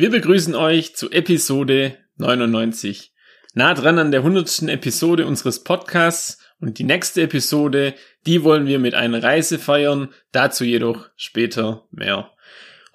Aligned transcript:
Wir 0.00 0.08
begrüßen 0.08 0.54
euch 0.54 0.96
zu 0.96 1.10
Episode 1.10 1.98
99 2.16 3.12
nah 3.52 3.74
dran 3.74 3.98
an 3.98 4.10
der 4.10 4.22
hundertsten 4.22 4.70
Episode 4.70 5.26
unseres 5.26 5.62
Podcasts 5.62 6.38
und 6.58 6.78
die 6.78 6.84
nächste 6.84 7.20
Episode, 7.20 7.92
die 8.24 8.42
wollen 8.42 8.66
wir 8.66 8.78
mit 8.78 8.94
einer 8.94 9.22
Reise 9.22 9.58
feiern, 9.58 10.08
dazu 10.32 10.64
jedoch 10.64 11.10
später 11.16 11.86
mehr. 11.90 12.32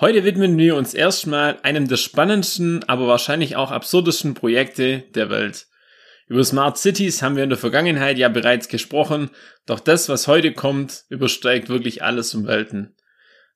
Heute 0.01 0.23
widmen 0.23 0.57
wir 0.57 0.75
uns 0.75 0.95
erstmal 0.95 1.59
einem 1.61 1.87
der 1.87 1.97
spannendsten, 1.97 2.83
aber 2.89 3.05
wahrscheinlich 3.05 3.55
auch 3.55 3.69
absurdesten 3.69 4.33
Projekte 4.33 5.03
der 5.13 5.29
Welt. 5.29 5.67
Über 6.25 6.43
Smart 6.43 6.79
Cities 6.79 7.21
haben 7.21 7.35
wir 7.35 7.43
in 7.43 7.51
der 7.51 7.59
Vergangenheit 7.59 8.17
ja 8.17 8.29
bereits 8.29 8.67
gesprochen, 8.67 9.29
doch 9.67 9.79
das, 9.79 10.09
was 10.09 10.27
heute 10.27 10.53
kommt, 10.53 11.03
übersteigt 11.09 11.69
wirklich 11.69 12.01
alles 12.01 12.33
um 12.33 12.47
Welten. 12.47 12.95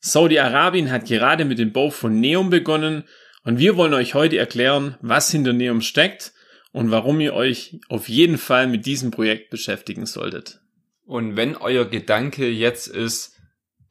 Saudi-Arabien 0.01 0.91
hat 0.91 1.05
gerade 1.05 1.45
mit 1.45 1.57
dem 1.57 1.73
Bau 1.73 1.89
von 1.89 2.21
Neum 2.21 2.51
begonnen 2.51 3.05
und 3.43 3.59
wir 3.59 3.77
wollen 3.77 3.93
euch 3.93 4.13
heute 4.13 4.37
erklären, 4.37 4.97
was 5.01 5.31
hinter 5.31 5.53
Neum 5.53 5.81
steckt 5.81 6.33
und 6.71 6.91
warum 6.91 7.19
ihr 7.19 7.33
euch 7.33 7.79
auf 7.89 8.09
jeden 8.09 8.37
Fall 8.37 8.67
mit 8.67 8.85
diesem 8.85 9.11
Projekt 9.11 9.49
beschäftigen 9.49 10.05
solltet. 10.05 10.61
Und 11.05 11.35
wenn 11.35 11.55
euer 11.55 11.85
Gedanke 11.85 12.47
jetzt 12.47 12.87
ist, 12.87 13.35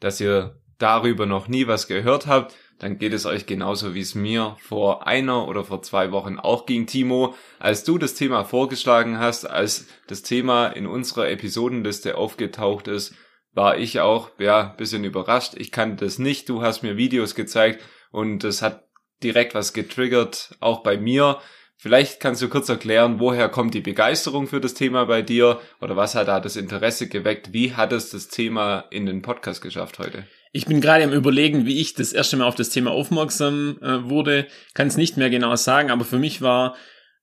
dass 0.00 0.20
ihr 0.20 0.60
darüber 0.78 1.26
noch 1.26 1.48
nie 1.48 1.66
was 1.66 1.88
gehört 1.88 2.26
habt, 2.26 2.54
dann 2.78 2.98
geht 2.98 3.12
es 3.12 3.26
euch 3.26 3.46
genauso 3.46 3.94
wie 3.94 4.00
es 4.00 4.14
mir 4.14 4.56
vor 4.60 5.06
einer 5.08 5.48
oder 5.48 5.64
vor 5.64 5.82
zwei 5.82 6.12
Wochen 6.12 6.38
auch 6.38 6.64
ging, 6.64 6.86
Timo. 6.86 7.34
Als 7.58 7.82
du 7.82 7.98
das 7.98 8.14
Thema 8.14 8.44
vorgeschlagen 8.44 9.18
hast, 9.18 9.50
als 9.50 9.88
das 10.06 10.22
Thema 10.22 10.68
in 10.68 10.86
unserer 10.86 11.28
Episodenliste 11.28 12.16
aufgetaucht 12.16 12.86
ist, 12.86 13.14
war 13.52 13.78
ich 13.78 13.98
auch, 13.98 14.30
ja, 14.38 14.74
bisschen 14.78 15.02
überrascht. 15.02 15.54
Ich 15.56 15.72
kannte 15.72 16.04
das 16.04 16.20
nicht. 16.20 16.48
Du 16.48 16.62
hast 16.62 16.82
mir 16.82 16.96
Videos 16.96 17.34
gezeigt 17.34 17.82
und 18.12 18.44
es 18.44 18.62
hat 18.62 18.87
direkt 19.22 19.54
was 19.54 19.72
getriggert, 19.72 20.56
auch 20.60 20.82
bei 20.82 20.96
mir. 20.96 21.38
Vielleicht 21.76 22.18
kannst 22.18 22.42
du 22.42 22.48
kurz 22.48 22.68
erklären, 22.68 23.20
woher 23.20 23.48
kommt 23.48 23.72
die 23.72 23.80
Begeisterung 23.80 24.48
für 24.48 24.60
das 24.60 24.74
Thema 24.74 25.04
bei 25.04 25.22
dir 25.22 25.60
oder 25.80 25.96
was 25.96 26.16
hat 26.16 26.26
da 26.26 26.40
das 26.40 26.56
Interesse 26.56 27.08
geweckt? 27.08 27.52
Wie 27.52 27.74
hat 27.74 27.92
es 27.92 28.10
das 28.10 28.28
Thema 28.28 28.84
in 28.90 29.06
den 29.06 29.22
Podcast 29.22 29.62
geschafft 29.62 30.00
heute? 30.00 30.24
Ich 30.52 30.66
bin 30.66 30.80
gerade 30.80 31.04
am 31.04 31.12
überlegen, 31.12 31.66
wie 31.66 31.80
ich 31.80 31.94
das 31.94 32.12
erste 32.12 32.36
Mal 32.36 32.46
auf 32.46 32.56
das 32.56 32.70
Thema 32.70 32.90
aufmerksam 32.90 33.78
äh, 33.80 34.08
wurde. 34.08 34.48
Kann 34.74 34.88
es 34.88 34.96
nicht 34.96 35.16
mehr 35.16 35.30
genau 35.30 35.54
sagen, 35.54 35.90
aber 35.90 36.04
für 36.04 36.18
mich 36.18 36.42
war 36.42 36.74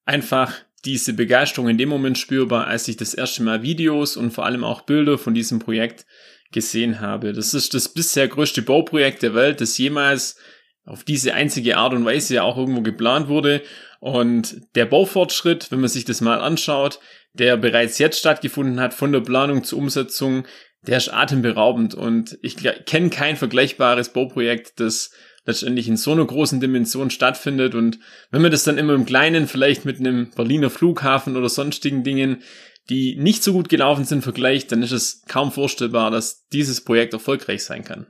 einfach 0.06 0.54
diese 0.86 1.14
Begeisterung 1.14 1.68
in 1.68 1.78
dem 1.78 1.90
Moment 1.90 2.18
spürbar, 2.18 2.68
als 2.68 2.88
ich 2.88 2.96
das 2.96 3.14
erste 3.14 3.44
Mal 3.44 3.64
Videos 3.64 4.16
und 4.16 4.32
vor 4.32 4.46
allem 4.46 4.64
auch 4.64 4.82
Bilder 4.82 5.18
von 5.18 5.34
diesem 5.34 5.60
Projekt 5.60 6.06
gesehen 6.52 7.02
habe. 7.02 7.34
Das 7.34 7.54
ist 7.54 7.74
das 7.74 7.90
bisher 7.90 8.28
größte 8.28 8.62
Bauprojekt 8.62 9.24
der 9.24 9.34
Welt, 9.34 9.60
das 9.60 9.78
jemals 9.78 10.38
auf 10.86 11.04
diese 11.04 11.34
einzige 11.34 11.78
Art 11.78 11.94
und 11.94 12.06
Weise 12.06 12.36
ja 12.36 12.44
auch 12.44 12.58
irgendwo 12.58 12.82
geplant 12.82 13.28
wurde. 13.28 13.62
Und 14.00 14.62
der 14.76 14.86
Baufortschritt, 14.86 15.72
wenn 15.72 15.80
man 15.80 15.90
sich 15.90 16.06
das 16.06 16.22
mal 16.22 16.40
anschaut, 16.40 17.00
der 17.34 17.58
bereits 17.58 17.98
jetzt 17.98 18.20
stattgefunden 18.20 18.80
hat, 18.80 18.94
von 18.94 19.12
der 19.12 19.22
Planung 19.22 19.64
zur 19.64 19.80
Umsetzung, 19.80 20.46
der 20.84 20.98
ist 20.98 21.12
atemberaubend. 21.14 21.96
Und 21.96 22.38
ich 22.42 22.58
kenne 22.86 23.10
kein 23.10 23.36
vergleichbares 23.36 24.10
Bauprojekt, 24.10 24.80
das 24.80 25.12
letztendlich 25.46 25.88
in 25.88 25.98
so 25.98 26.12
einer 26.12 26.26
großen 26.26 26.60
Dimension 26.60 27.10
stattfindet. 27.10 27.76
Und 27.76 28.00
wenn 28.32 28.42
man 28.42 28.52
das 28.52 28.64
dann 28.64 28.78
immer 28.78 28.94
im 28.94 29.06
Kleinen, 29.06 29.48
vielleicht 29.48 29.86
mit 29.86 30.00
einem 30.00 30.32
Berliner 30.32 30.70
Flughafen 30.70 31.36
oder 31.36 31.50
sonstigen 31.50 32.04
Dingen, 32.04 32.44
die 32.90 33.16
nicht 33.16 33.44
so 33.44 33.54
gut 33.54 33.70
gelaufen 33.70 34.06
sind, 34.06 34.22
vergleicht, 34.22 34.72
dann 34.72 34.84
ist 34.84 34.92
es 34.92 35.24
kaum 35.28 35.52
vorstellbar, 35.52 36.12
dass 36.12 36.48
dieses 36.50 36.82
Projekt 36.82 37.14
erfolgreich 37.14 37.64
sein 37.64 37.84
kann. 37.84 38.06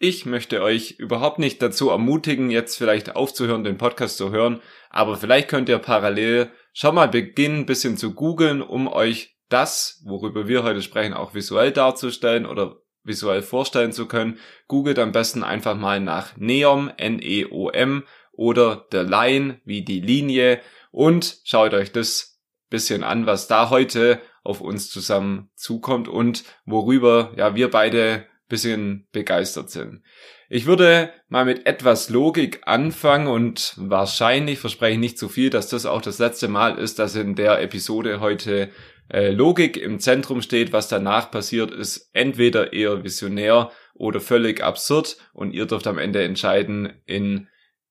Ich 0.00 0.26
möchte 0.26 0.62
euch 0.62 0.92
überhaupt 0.92 1.40
nicht 1.40 1.60
dazu 1.60 1.90
ermutigen, 1.90 2.50
jetzt 2.50 2.76
vielleicht 2.78 3.16
aufzuhören, 3.16 3.64
den 3.64 3.78
Podcast 3.78 4.16
zu 4.16 4.30
hören, 4.30 4.62
aber 4.90 5.16
vielleicht 5.16 5.48
könnt 5.48 5.68
ihr 5.68 5.78
parallel 5.78 6.52
schon 6.72 6.94
mal 6.94 7.08
beginnen, 7.08 7.60
ein 7.60 7.66
bisschen 7.66 7.96
zu 7.96 8.14
googeln, 8.14 8.62
um 8.62 8.86
euch 8.86 9.36
das, 9.48 10.00
worüber 10.04 10.46
wir 10.46 10.62
heute 10.62 10.82
sprechen, 10.82 11.14
auch 11.14 11.34
visuell 11.34 11.72
darzustellen 11.72 12.46
oder 12.46 12.76
visuell 13.02 13.42
vorstellen 13.42 13.92
zu 13.92 14.06
können. 14.06 14.38
Googelt 14.68 15.00
am 15.00 15.10
besten 15.10 15.42
einfach 15.42 15.76
mal 15.76 15.98
nach 15.98 16.36
Neom, 16.36 16.92
N-E-O-M 16.96 18.04
oder 18.30 18.86
The 18.92 18.98
Line, 18.98 19.60
wie 19.64 19.82
die 19.82 20.00
Linie 20.00 20.60
und 20.92 21.38
schaut 21.42 21.74
euch 21.74 21.90
das 21.90 22.40
bisschen 22.70 23.02
an, 23.02 23.26
was 23.26 23.48
da 23.48 23.70
heute 23.70 24.20
auf 24.44 24.60
uns 24.60 24.90
zusammen 24.90 25.50
zukommt 25.56 26.06
und 26.06 26.44
worüber 26.66 27.32
ja 27.36 27.56
wir 27.56 27.70
beide 27.70 28.26
bisschen 28.48 29.06
begeistert 29.12 29.70
sind. 29.70 30.02
Ich 30.48 30.66
würde 30.66 31.10
mal 31.28 31.44
mit 31.44 31.66
etwas 31.66 32.08
Logik 32.08 32.62
anfangen 32.64 33.26
und 33.26 33.74
wahrscheinlich 33.76 34.58
verspreche 34.58 34.94
ich 34.94 34.98
nicht 34.98 35.18
zu 35.18 35.28
viel, 35.28 35.50
dass 35.50 35.68
das 35.68 35.84
auch 35.84 36.00
das 36.00 36.18
letzte 36.18 36.48
Mal 36.48 36.78
ist, 36.78 36.98
dass 36.98 37.14
in 37.14 37.34
der 37.34 37.60
Episode 37.60 38.20
heute 38.20 38.70
äh, 39.12 39.30
Logik 39.30 39.76
im 39.76 40.00
Zentrum 40.00 40.40
steht. 40.40 40.72
Was 40.72 40.88
danach 40.88 41.30
passiert, 41.30 41.70
ist 41.70 42.08
entweder 42.14 42.72
eher 42.72 43.04
visionär 43.04 43.70
oder 43.94 44.20
völlig 44.20 44.62
absurd 44.62 45.18
und 45.34 45.52
ihr 45.52 45.66
dürft 45.66 45.86
am 45.86 45.98
Ende 45.98 46.22
entscheiden, 46.22 46.94
in 47.04 47.48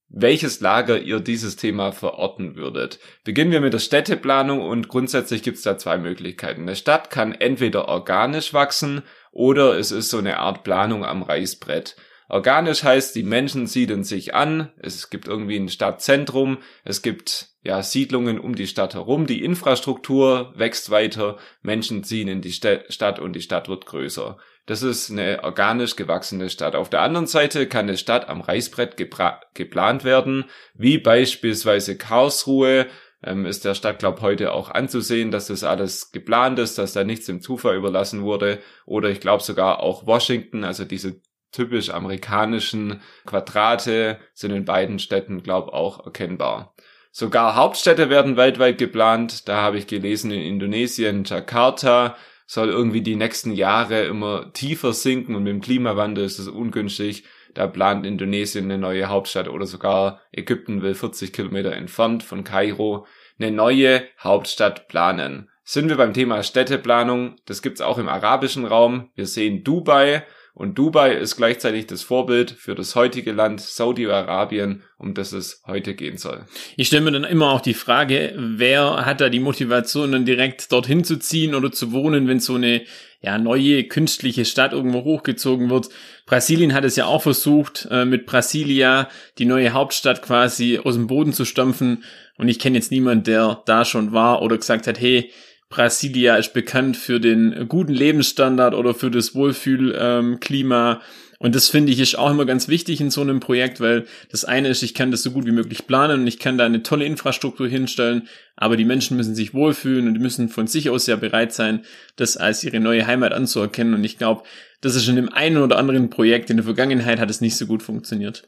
welches 0.09 0.61
Lager 0.61 0.99
ihr 0.99 1.19
dieses 1.19 1.57
Thema 1.57 1.91
verorten 1.91 2.55
würdet. 2.55 2.99
Beginnen 3.23 3.51
wir 3.51 3.59
mit 3.59 3.73
der 3.73 3.79
Städteplanung 3.79 4.61
und 4.61 4.87
grundsätzlich 4.87 5.43
gibt 5.43 5.57
es 5.57 5.63
da 5.63 5.77
zwei 5.77 5.97
Möglichkeiten. 5.97 6.61
Eine 6.61 6.75
Stadt 6.75 7.09
kann 7.09 7.33
entweder 7.33 7.89
organisch 7.89 8.53
wachsen 8.53 9.03
oder 9.37 9.77
es 9.77 9.91
ist 9.91 10.09
so 10.09 10.17
eine 10.17 10.39
Art 10.39 10.63
Planung 10.63 11.05
am 11.05 11.21
Reißbrett. 11.21 11.95
Organisch 12.27 12.83
heißt, 12.83 13.15
die 13.15 13.21
Menschen 13.21 13.67
siedeln 13.67 14.03
sich 14.03 14.33
an, 14.33 14.71
es 14.79 15.11
gibt 15.11 15.27
irgendwie 15.27 15.57
ein 15.57 15.69
Stadtzentrum, 15.69 16.57
es 16.83 17.03
gibt 17.03 17.49
ja 17.61 17.83
Siedlungen 17.83 18.39
um 18.39 18.55
die 18.55 18.65
Stadt 18.65 18.95
herum, 18.95 19.27
die 19.27 19.43
Infrastruktur 19.43 20.53
wächst 20.55 20.89
weiter, 20.89 21.37
Menschen 21.61 22.03
ziehen 22.03 22.27
in 22.27 22.41
die 22.41 22.51
Stadt 22.51 23.19
und 23.19 23.33
die 23.33 23.41
Stadt 23.41 23.69
wird 23.69 23.85
größer. 23.85 24.37
Das 24.65 24.81
ist 24.81 25.11
eine 25.11 25.43
organisch 25.43 25.95
gewachsene 25.95 26.49
Stadt. 26.49 26.75
Auf 26.75 26.89
der 26.89 27.01
anderen 27.01 27.27
Seite 27.27 27.67
kann 27.67 27.87
eine 27.87 27.97
Stadt 27.97 28.27
am 28.27 28.41
Reißbrett 28.41 28.97
geplant 28.97 30.03
werden, 30.03 30.45
wie 30.73 30.97
beispielsweise 30.97 31.95
Karlsruhe, 31.95 32.87
ähm, 33.23 33.45
ist 33.45 33.65
der 33.65 33.73
Stadt, 33.73 33.99
glaub 33.99 34.21
heute 34.21 34.53
auch 34.53 34.69
anzusehen, 34.69 35.31
dass 35.31 35.47
das 35.47 35.63
alles 35.63 36.11
geplant 36.11 36.59
ist, 36.59 36.77
dass 36.77 36.93
da 36.93 37.03
nichts 37.03 37.25
dem 37.25 37.41
Zufall 37.41 37.75
überlassen 37.75 38.23
wurde. 38.23 38.59
Oder 38.85 39.09
ich 39.09 39.19
glaube 39.19 39.43
sogar 39.43 39.81
auch 39.81 40.05
Washington, 40.05 40.63
also 40.63 40.85
diese 40.85 41.21
typisch 41.51 41.89
amerikanischen 41.89 43.01
Quadrate 43.25 44.19
sind 44.33 44.51
in 44.51 44.65
beiden 44.65 44.99
Städten, 44.99 45.43
glaub 45.43 45.69
auch 45.69 46.05
erkennbar. 46.05 46.75
Sogar 47.11 47.55
Hauptstädte 47.55 48.09
werden 48.09 48.37
weltweit 48.37 48.77
geplant. 48.77 49.47
Da 49.47 49.61
habe 49.61 49.77
ich 49.77 49.87
gelesen 49.87 50.29
in 50.31 50.41
Indonesien, 50.41 51.23
Jakarta 51.23 52.15
soll 52.45 52.69
irgendwie 52.69 53.01
die 53.01 53.15
nächsten 53.15 53.51
Jahre 53.51 54.05
immer 54.05 54.53
tiefer 54.53 54.93
sinken 54.93 55.35
und 55.35 55.43
mit 55.43 55.51
dem 55.51 55.61
Klimawandel 55.61 56.23
ist 56.23 56.39
es 56.39 56.47
ungünstig. 56.47 57.25
Da 57.57 57.65
plant 57.65 58.05
Indonesien 58.05 58.65
eine 58.65 58.77
neue 58.77 59.09
Hauptstadt 59.09 59.47
oder 59.47 59.65
sogar 59.65 60.21
Ägypten 60.31 60.83
will 60.83 60.93
40 60.93 61.33
Kilometer 61.33 61.71
entfernt 61.71 62.21
von 62.21 62.43
Kairo 62.43 63.07
eine 63.39 63.49
neue 63.49 64.03
Hauptstadt 64.19 64.87
planen. 64.87 65.49
Sind 65.63 65.89
wir 65.89 65.97
beim 65.97 66.13
Thema 66.13 66.43
Städteplanung, 66.43 67.37
das 67.45 67.63
gibt's 67.63 67.81
auch 67.81 67.97
im 67.97 68.09
arabischen 68.09 68.67
Raum. 68.67 69.09
Wir 69.15 69.25
sehen 69.25 69.63
Dubai 69.63 70.23
und 70.57 70.73
Dubai 70.79 71.13
ist 71.13 71.37
gleichzeitig 71.37 71.85
das 71.85 72.01
Vorbild 72.01 72.49
für 72.49 72.73
das 72.73 72.95
heutige 72.95 73.31
Land 73.31 73.61
Saudi-Arabien, 73.61 74.81
um 74.97 75.13
das 75.13 75.31
es 75.31 75.61
heute 75.67 75.93
gehen 75.93 76.17
soll. 76.17 76.47
Ich 76.77 76.87
stelle 76.87 77.03
mir 77.03 77.11
dann 77.11 77.25
immer 77.25 77.51
auch 77.51 77.61
die 77.61 77.75
Frage, 77.75 78.33
wer 78.35 79.05
hat 79.05 79.21
da 79.21 79.29
die 79.29 79.39
Motivation, 79.39 80.13
dann 80.13 80.25
direkt 80.25 80.71
dorthin 80.71 81.03
zu 81.03 81.19
ziehen 81.19 81.53
oder 81.53 81.71
zu 81.71 81.91
wohnen, 81.91 82.27
wenn 82.27 82.39
so 82.39 82.55
eine 82.55 82.81
ja, 83.21 83.37
neue 83.37 83.83
künstliche 83.83 84.45
Stadt 84.45 84.73
irgendwo 84.73 85.03
hochgezogen 85.03 85.69
wird. 85.69 85.89
Brasilien 86.25 86.73
hat 86.73 86.85
es 86.85 86.95
ja 86.95 87.05
auch 87.05 87.21
versucht, 87.21 87.87
äh, 87.91 88.05
mit 88.05 88.25
Brasilia 88.25 89.09
die 89.37 89.45
neue 89.45 89.73
Hauptstadt 89.73 90.23
quasi 90.23 90.79
aus 90.83 90.95
dem 90.95 91.05
Boden 91.05 91.33
zu 91.33 91.45
stampfen. 91.45 92.03
Und 92.39 92.47
ich 92.47 92.57
kenne 92.57 92.77
jetzt 92.77 92.91
niemand, 92.91 93.27
der 93.27 93.61
da 93.67 93.85
schon 93.85 94.11
war 94.11 94.41
oder 94.41 94.57
gesagt 94.57 94.87
hat, 94.87 94.99
hey, 94.99 95.31
Brasilia 95.69 96.37
ist 96.37 96.53
bekannt 96.53 96.95
für 96.95 97.19
den 97.19 97.67
guten 97.67 97.93
Lebensstandard 97.93 98.73
oder 98.73 98.93
für 98.93 99.11
das 99.11 99.35
Wohlfühlklima. 99.35 101.01
Und 101.39 101.53
das 101.53 101.67
finde 101.67 101.91
ich 101.91 101.99
ist 101.99 102.17
auch 102.17 102.31
immer 102.31 102.45
ganz 102.45 102.67
wichtig 102.67 102.99
in 102.99 103.11
so 103.11 103.21
einem 103.21 103.39
Projekt, 103.39 103.79
weil 103.79 104.05
das 104.31 104.43
eine 104.43 104.69
ist, 104.69 104.81
ich 104.81 104.95
kann 104.95 105.11
das 105.11 105.21
so 105.21 105.31
gut 105.31 105.45
wie 105.45 105.51
möglich 105.51 105.85
planen 105.85 106.21
und 106.21 106.27
ich 106.27 106.39
kann 106.39 106.57
da 106.57 106.65
eine 106.65 106.81
tolle 106.81 107.05
Infrastruktur 107.05 107.67
hinstellen, 107.67 108.27
aber 108.55 108.75
die 108.75 108.85
Menschen 108.85 109.17
müssen 109.17 109.35
sich 109.35 109.53
wohlfühlen 109.53 110.07
und 110.07 110.15
die 110.15 110.19
müssen 110.19 110.49
von 110.49 110.65
sich 110.65 110.89
aus 110.89 111.05
ja 111.05 111.15
bereit 111.15 111.53
sein, 111.53 111.83
das 112.15 112.37
als 112.37 112.63
ihre 112.63 112.79
neue 112.79 113.05
Heimat 113.05 113.33
anzuerkennen. 113.33 113.93
Und 113.93 114.03
ich 114.03 114.17
glaube, 114.17 114.43
das 114.81 114.95
ist 114.95 115.07
in 115.07 115.15
dem 115.15 115.31
einen 115.31 115.57
oder 115.57 115.77
anderen 115.77 116.09
Projekt 116.09 116.49
in 116.49 116.57
der 116.57 116.63
Vergangenheit 116.63 117.19
hat 117.19 117.29
es 117.29 117.41
nicht 117.41 117.57
so 117.57 117.67
gut 117.67 117.83
funktioniert. 117.83 118.47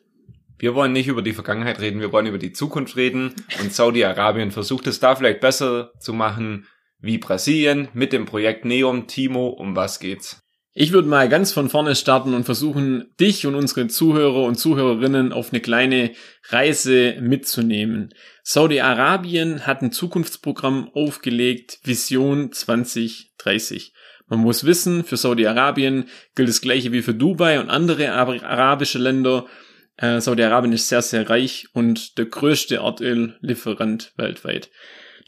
Wir 0.57 0.74
wollen 0.74 0.92
nicht 0.92 1.07
über 1.07 1.22
die 1.22 1.33
Vergangenheit 1.33 1.80
reden, 1.80 2.01
wir 2.01 2.12
wollen 2.12 2.25
über 2.25 2.39
die 2.39 2.54
Zukunft 2.54 2.95
reden 2.95 3.33
und 3.62 3.72
Saudi-Arabien 3.72 4.51
versucht 4.51 4.88
es 4.88 5.00
da 5.00 5.15
vielleicht 5.15 5.42
besser 5.42 5.92
zu 6.00 6.12
machen 6.12 6.65
wie 7.00 7.18
Brasilien 7.18 7.88
mit 7.94 8.13
dem 8.13 8.25
Projekt 8.25 8.66
Neom. 8.66 9.07
Timo, 9.07 9.48
um 9.48 9.75
was 9.75 10.00
geht's? 10.00 10.42
Ich 10.74 10.94
würde 10.94 11.07
mal 11.07 11.28
ganz 11.28 11.51
von 11.51 11.68
vorne 11.68 11.96
starten 11.96 12.34
und 12.34 12.46
versuchen, 12.46 13.13
dich 13.19 13.46
und 13.46 13.56
unsere 13.56 13.88
Zuhörer 13.88 14.44
und 14.44 14.56
Zuhörerinnen 14.56 15.34
auf 15.34 15.51
eine 15.51 15.62
kleine 15.62 16.12
Reise 16.50 17.18
mitzunehmen. 17.19 18.13
Saudi-Arabien 18.44 19.66
hat 19.66 19.81
ein 19.81 19.92
Zukunftsprogramm 19.92 20.90
aufgelegt, 20.94 21.80
Vision 21.84 22.51
2030. 22.51 23.94
Man 24.28 24.40
muss 24.40 24.63
wissen, 24.63 25.04
für 25.04 25.18
Saudi-Arabien 25.18 26.06
gilt 26.36 26.50
das 26.50 26.62
gleiche 26.62 26.92
wie 26.92 27.01
für 27.01 27.16
Dubai 27.16 27.60
und 27.60 27.69
andere 27.69 28.13
arabische 28.13 29.00
Länder. 29.00 29.48
Äh, 29.98 30.22
Saudi-Arabien 30.22 30.72
ist 30.72 30.88
sehr, 30.88 31.01
sehr 31.01 31.30
reich 31.30 31.68
und 31.74 32.18
der 32.19 32.25
größte 32.25 32.75
Erdöllieferant 32.75 34.13
weltweit. 34.18 34.69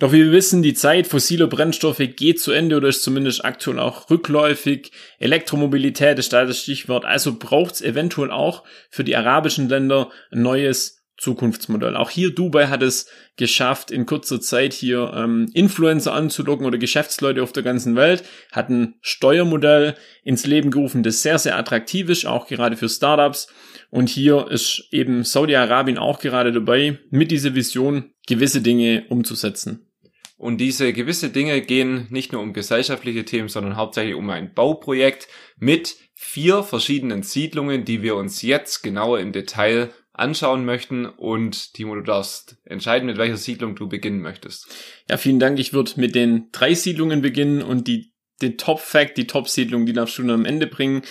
Doch 0.02 0.14
wie 0.14 0.26
wir 0.26 0.32
wissen, 0.32 0.64
die 0.64 0.74
Zeit 0.74 1.06
fossiler 1.06 1.46
Brennstoffe 1.46 2.02
geht 2.16 2.40
zu 2.40 2.52
Ende 2.52 2.76
oder 2.76 2.88
ist 2.88 3.04
zumindest 3.04 3.46
aktuell 3.46 3.78
auch 3.78 4.10
rückläufig. 4.10 4.92
Elektromobilität 5.20 6.18
ist 6.18 6.34
da 6.34 6.44
das 6.44 6.60
Stichwort. 6.60 7.06
Also 7.06 7.38
braucht 7.38 7.76
es 7.76 7.82
eventuell 7.84 8.32
auch 8.32 8.64
für 8.90 9.04
die 9.04 9.16
arabischen 9.16 9.70
Länder 9.70 10.10
ein 10.32 10.42
neues 10.42 11.06
Zukunftsmodell. 11.20 11.96
Auch 11.96 12.10
hier 12.10 12.34
Dubai 12.34 12.66
hat 12.66 12.82
es 12.82 13.12
geschafft, 13.38 13.92
in 13.92 14.08
kurzer 14.08 14.42
Zeit 14.42 14.74
hier 14.74 15.14
ähm, 15.16 15.48
Influencer 15.54 16.14
anzulocken 16.14 16.66
oder 16.66 16.80
Geschäftsleute 16.80 17.44
auf 17.44 17.52
der 17.52 17.62
ganzen 17.62 17.96
Welt, 17.96 18.24
hat 18.52 18.70
ein 18.70 18.96
Steuermodell 19.02 19.94
ins 20.24 20.48
Leben 20.48 20.72
gerufen, 20.72 21.04
das 21.04 21.22
sehr, 21.22 21.38
sehr 21.38 21.60
attraktiv 21.60 22.10
ist, 22.10 22.26
auch 22.26 22.48
gerade 22.48 22.76
für 22.76 22.90
Startups. 22.90 23.54
Und 23.92 24.10
hier 24.10 24.48
ist 24.50 24.88
eben 24.90 25.24
Saudi-Arabien 25.24 26.00
auch 26.00 26.18
gerade 26.18 26.52
dabei, 26.52 26.98
mit 27.12 27.30
dieser 27.30 27.54
Vision 27.54 28.16
gewisse 28.26 28.62
Dinge 28.62 29.06
umzusetzen. 29.10 29.91
Und 30.42 30.58
diese 30.58 30.92
gewisse 30.92 31.30
Dinge 31.30 31.62
gehen 31.62 32.08
nicht 32.10 32.32
nur 32.32 32.42
um 32.42 32.52
gesellschaftliche 32.52 33.26
Themen, 33.26 33.48
sondern 33.48 33.76
hauptsächlich 33.76 34.16
um 34.16 34.28
ein 34.32 34.56
Bauprojekt 34.56 35.28
mit 35.60 35.98
vier 36.16 36.64
verschiedenen 36.64 37.22
Siedlungen, 37.22 37.86
die 37.86 38.02
wir 38.02 38.16
uns 38.16 38.42
jetzt 38.42 38.82
genauer 38.82 39.20
im 39.20 39.34
Detail 39.34 39.92
anschauen 40.14 40.66
möchten. 40.66 41.06
Und 41.06 41.76
Timo, 41.76 41.94
du 41.94 42.02
darfst 42.02 42.58
entscheiden, 42.66 43.06
mit 43.06 43.20
welcher 43.20 43.38
Siedlung 43.38 43.76
du 43.76 43.88
beginnen 43.88 44.20
möchtest. 44.20 44.66
Ja, 45.08 45.18
vielen 45.18 45.40
Dank. 45.40 45.60
Ich 45.60 45.74
würde 45.74 45.92
mit 45.98 46.16
den 46.16 46.50
drei 46.52 46.74
Siedlungen 46.74 47.22
beginnen 47.22 47.62
und 47.62 47.88
die, 47.88 48.12
den 48.42 48.58
Top-Fact, 48.58 49.18
die 49.18 49.28
Top-Siedlung, 49.28 49.86
die 49.86 49.94
darfst 49.94 50.18
du 50.18 50.24
am 50.24 50.46
Ende 50.46 50.66
bringen. 50.66 51.04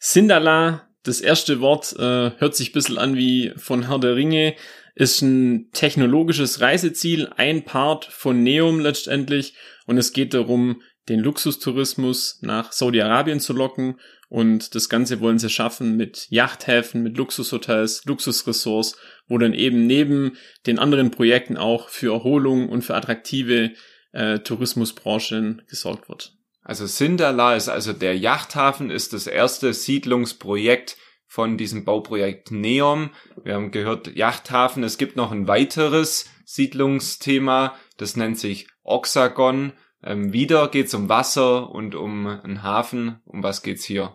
Sindala, 0.00 0.86
das 1.02 1.22
erste 1.22 1.60
Wort, 1.60 1.94
äh, 1.98 2.32
hört 2.36 2.54
sich 2.54 2.70
ein 2.70 2.74
bisschen 2.74 2.98
an 2.98 3.16
wie 3.16 3.54
von 3.56 3.88
Herr 3.88 4.00
der 4.00 4.16
Ringe 4.16 4.54
ist 4.96 5.20
ein 5.20 5.70
technologisches 5.72 6.62
Reiseziel, 6.62 7.28
ein 7.36 7.64
Part 7.64 8.06
von 8.06 8.42
Neum 8.42 8.80
letztendlich. 8.80 9.54
Und 9.86 9.98
es 9.98 10.12
geht 10.12 10.32
darum, 10.32 10.82
den 11.08 11.20
Luxustourismus 11.20 12.38
nach 12.40 12.72
Saudi-Arabien 12.72 13.38
zu 13.38 13.52
locken. 13.52 14.00
Und 14.28 14.74
das 14.74 14.88
Ganze 14.88 15.20
wollen 15.20 15.38
sie 15.38 15.50
schaffen 15.50 15.96
mit 15.96 16.26
Yachthäfen, 16.30 17.02
mit 17.02 17.16
Luxushotels, 17.18 18.04
Luxusressorts, 18.06 18.96
wo 19.28 19.36
dann 19.36 19.52
eben 19.52 19.86
neben 19.86 20.36
den 20.66 20.78
anderen 20.78 21.10
Projekten 21.10 21.58
auch 21.58 21.90
für 21.90 22.12
Erholung 22.12 22.68
und 22.70 22.82
für 22.82 22.94
attraktive 22.94 23.72
äh, 24.12 24.38
Tourismusbranchen 24.40 25.62
gesorgt 25.68 26.08
wird. 26.08 26.32
Also 26.62 26.86
Sindala 26.86 27.54
ist 27.54 27.68
also 27.68 27.92
der 27.92 28.16
Yachthafen, 28.16 28.90
ist 28.90 29.12
das 29.12 29.26
erste 29.26 29.74
Siedlungsprojekt 29.74 30.96
von 31.36 31.58
diesem 31.58 31.84
Bauprojekt 31.84 32.50
Neom. 32.50 33.10
Wir 33.44 33.56
haben 33.56 33.70
gehört 33.70 34.16
Yachthafen. 34.16 34.82
Es 34.82 34.96
gibt 34.96 35.16
noch 35.16 35.32
ein 35.32 35.46
weiteres 35.46 36.30
Siedlungsthema, 36.46 37.74
das 37.98 38.16
nennt 38.16 38.38
sich 38.38 38.68
Oxagon. 38.82 39.74
Ähm, 40.02 40.32
wieder 40.32 40.68
geht's 40.68 40.94
um 40.94 41.10
Wasser 41.10 41.68
und 41.68 41.94
um 41.94 42.26
einen 42.26 42.62
Hafen. 42.62 43.20
Um 43.26 43.42
was 43.42 43.62
geht's 43.62 43.84
hier? 43.84 44.14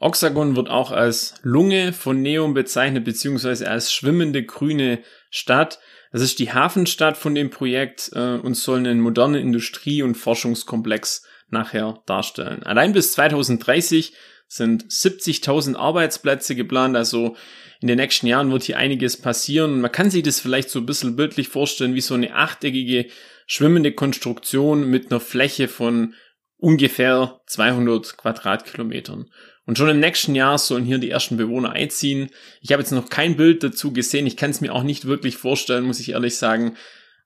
Oxagon 0.00 0.54
wird 0.54 0.68
auch 0.68 0.90
als 0.90 1.32
Lunge 1.42 1.94
von 1.94 2.20
Neom 2.20 2.52
bezeichnet, 2.52 3.06
beziehungsweise 3.06 3.70
als 3.70 3.90
schwimmende 3.90 4.44
grüne 4.44 5.02
Stadt. 5.30 5.78
Das 6.12 6.20
ist 6.20 6.40
die 6.40 6.52
Hafenstadt 6.52 7.16
von 7.16 7.34
dem 7.34 7.48
Projekt 7.48 8.10
äh, 8.12 8.34
und 8.34 8.52
soll 8.52 8.80
einen 8.80 9.00
modernen 9.00 9.40
Industrie- 9.40 10.02
und 10.02 10.14
Forschungskomplex 10.14 11.24
nachher 11.48 12.02
darstellen. 12.04 12.64
Allein 12.64 12.92
bis 12.92 13.12
2030 13.12 14.12
sind 14.50 14.86
70.000 14.90 15.76
Arbeitsplätze 15.76 16.56
geplant, 16.56 16.96
also 16.96 17.36
in 17.80 17.86
den 17.86 17.98
nächsten 17.98 18.26
Jahren 18.26 18.50
wird 18.50 18.64
hier 18.64 18.78
einiges 18.78 19.16
passieren. 19.16 19.80
Man 19.80 19.92
kann 19.92 20.10
sich 20.10 20.24
das 20.24 20.40
vielleicht 20.40 20.70
so 20.70 20.80
ein 20.80 20.86
bisschen 20.86 21.14
bildlich 21.14 21.48
vorstellen, 21.48 21.94
wie 21.94 22.00
so 22.00 22.14
eine 22.14 22.34
achteckige 22.34 23.06
schwimmende 23.46 23.92
Konstruktion 23.92 24.90
mit 24.90 25.10
einer 25.10 25.20
Fläche 25.20 25.68
von 25.68 26.14
ungefähr 26.56 27.40
200 27.46 28.16
Quadratkilometern. 28.16 29.30
Und 29.66 29.78
schon 29.78 29.88
im 29.88 30.00
nächsten 30.00 30.34
Jahr 30.34 30.58
sollen 30.58 30.84
hier 30.84 30.98
die 30.98 31.10
ersten 31.10 31.36
Bewohner 31.36 31.70
einziehen. 31.70 32.30
Ich 32.60 32.72
habe 32.72 32.82
jetzt 32.82 32.90
noch 32.90 33.08
kein 33.08 33.36
Bild 33.36 33.62
dazu 33.62 33.92
gesehen. 33.92 34.26
Ich 34.26 34.36
kann 34.36 34.50
es 34.50 34.60
mir 34.60 34.74
auch 34.74 34.82
nicht 34.82 35.04
wirklich 35.04 35.36
vorstellen, 35.36 35.84
muss 35.84 36.00
ich 36.00 36.10
ehrlich 36.10 36.36
sagen. 36.36 36.76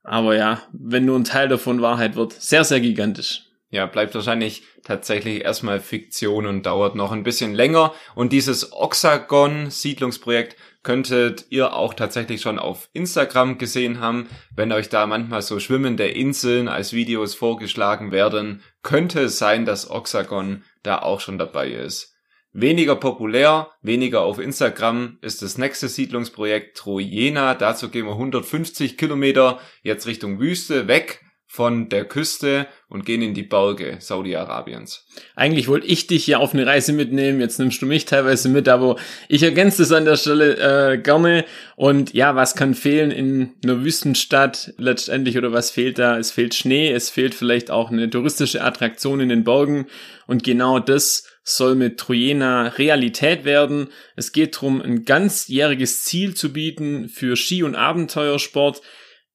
Aber 0.03 0.37
ja, 0.37 0.63
wenn 0.73 1.07
nur 1.07 1.19
ein 1.19 1.25
Teil 1.25 1.49
davon 1.49 1.81
Wahrheit 1.81 2.17
wird, 2.17 2.35
sehr, 2.35 2.65
sehr 2.65 2.81
gigantisch 2.81 3.45
ja, 3.75 3.87
bleibt 3.87 4.15
wahrscheinlich 4.15 4.63
tatsächlich 4.85 5.43
erstmal 5.43 5.81
Fiktion 5.81 6.47
und 6.47 6.65
dauert 6.65 6.95
noch 6.95 7.11
ein 7.11 7.25
bisschen 7.25 7.55
länger. 7.55 7.93
Und 8.15 8.33
dieses 8.33 8.73
Oxagon-Siedlungsprojekt 8.73 10.57
könntet 10.85 11.47
ihr 11.51 11.73
auch 11.73 11.93
tatsächlich 11.93 12.41
schon 12.41 12.61
auf 12.61 12.89
Instagram 12.93 13.59
gesehen 13.59 13.99
haben. 13.99 14.29
Wenn 14.55 14.71
euch 14.71 14.91
da 14.91 15.07
manchmal 15.07 15.43
so 15.43 15.59
schwimmende 15.59 16.07
Inseln 16.07 16.69
als 16.69 16.93
Videos 16.93 17.35
vorgeschlagen 17.35 18.13
werden, 18.13 18.63
könnte 18.85 19.23
es 19.23 19.39
sein, 19.39 19.65
dass 19.65 19.91
Oxagon 19.91 20.63
da 20.85 21.01
auch 21.01 21.19
schon 21.19 21.39
dabei 21.39 21.71
ist. 21.71 22.15
Weniger 22.53 22.95
populär, 22.95 23.73
weniger 23.83 24.21
auf 24.21 24.39
Instagram 24.39 25.19
ist 25.21 25.43
das 25.43 25.59
nächste 25.59 25.89
Siedlungsprojekt 25.89 26.77
Trojena. 26.77 27.55
Dazu 27.55 27.89
gehen 27.89 28.07
wir 28.07 28.13
150 28.13 28.97
Kilometer 28.97 29.59
jetzt 29.83 30.07
Richtung 30.07 30.39
Wüste 30.39 30.87
weg 30.87 31.24
von 31.55 31.89
der 31.89 32.05
Küste 32.05 32.67
und 32.89 33.07
gehen 33.07 33.23
in 33.23 33.33
die 33.33 33.45
Berge 33.45 33.99
Saudi-Arabiens. 34.01 35.07
Eigentlich 35.37 35.69
wollte 35.69 35.87
ich 35.87 36.09
dich 36.09 36.27
ja 36.27 36.39
auf 36.39 36.53
eine 36.53 36.67
Reise 36.67 36.93
mitnehmen, 36.93 37.39
jetzt 37.39 37.61
nimmst 37.61 37.81
du 37.81 37.87
mich 37.87 38.07
teilweise 38.07 38.49
mit, 38.49 38.69
aber 38.69 38.97
ich 39.29 39.45
ergänze 39.45 39.83
das 39.83 39.93
an 39.93 40.05
der 40.05 40.17
Stelle 40.17 40.95
äh, 40.95 40.99
gerne. 40.99 41.45
Und 41.77 42.13
ja, 42.13 42.35
was 42.35 42.57
kann 42.57 42.75
fehlen 42.75 43.13
in 43.13 43.53
einer 43.63 43.85
Wüstenstadt 43.85 44.75
letztendlich 44.79 45.39
oder 45.39 45.53
was 45.53 45.71
fehlt 45.71 46.01
da? 46.01 46.19
Es 46.19 46.33
fehlt 46.33 46.55
Schnee, 46.55 46.91
es 46.91 47.09
fehlt 47.09 47.37
vielleicht 47.37 47.71
auch 47.71 47.93
eine 47.93 48.11
touristische 48.11 48.65
Attraktion 48.65 49.21
in 49.21 49.29
den 49.29 49.45
Bergen 49.45 49.87
und 50.27 50.43
genau 50.43 50.81
das 50.81 51.29
soll 51.45 51.77
mit 51.77 51.99
Trojena 52.01 52.67
Realität 52.67 53.45
werden. 53.45 53.91
Es 54.17 54.33
geht 54.33 54.57
darum, 54.57 54.83
ein 54.83 55.05
ganzjähriges 55.05 56.03
Ziel 56.03 56.35
zu 56.35 56.53
bieten 56.53 57.09
für 57.09 57.37
Ski- 57.37 57.63
und 57.63 57.77
Abenteuersport 57.77 58.83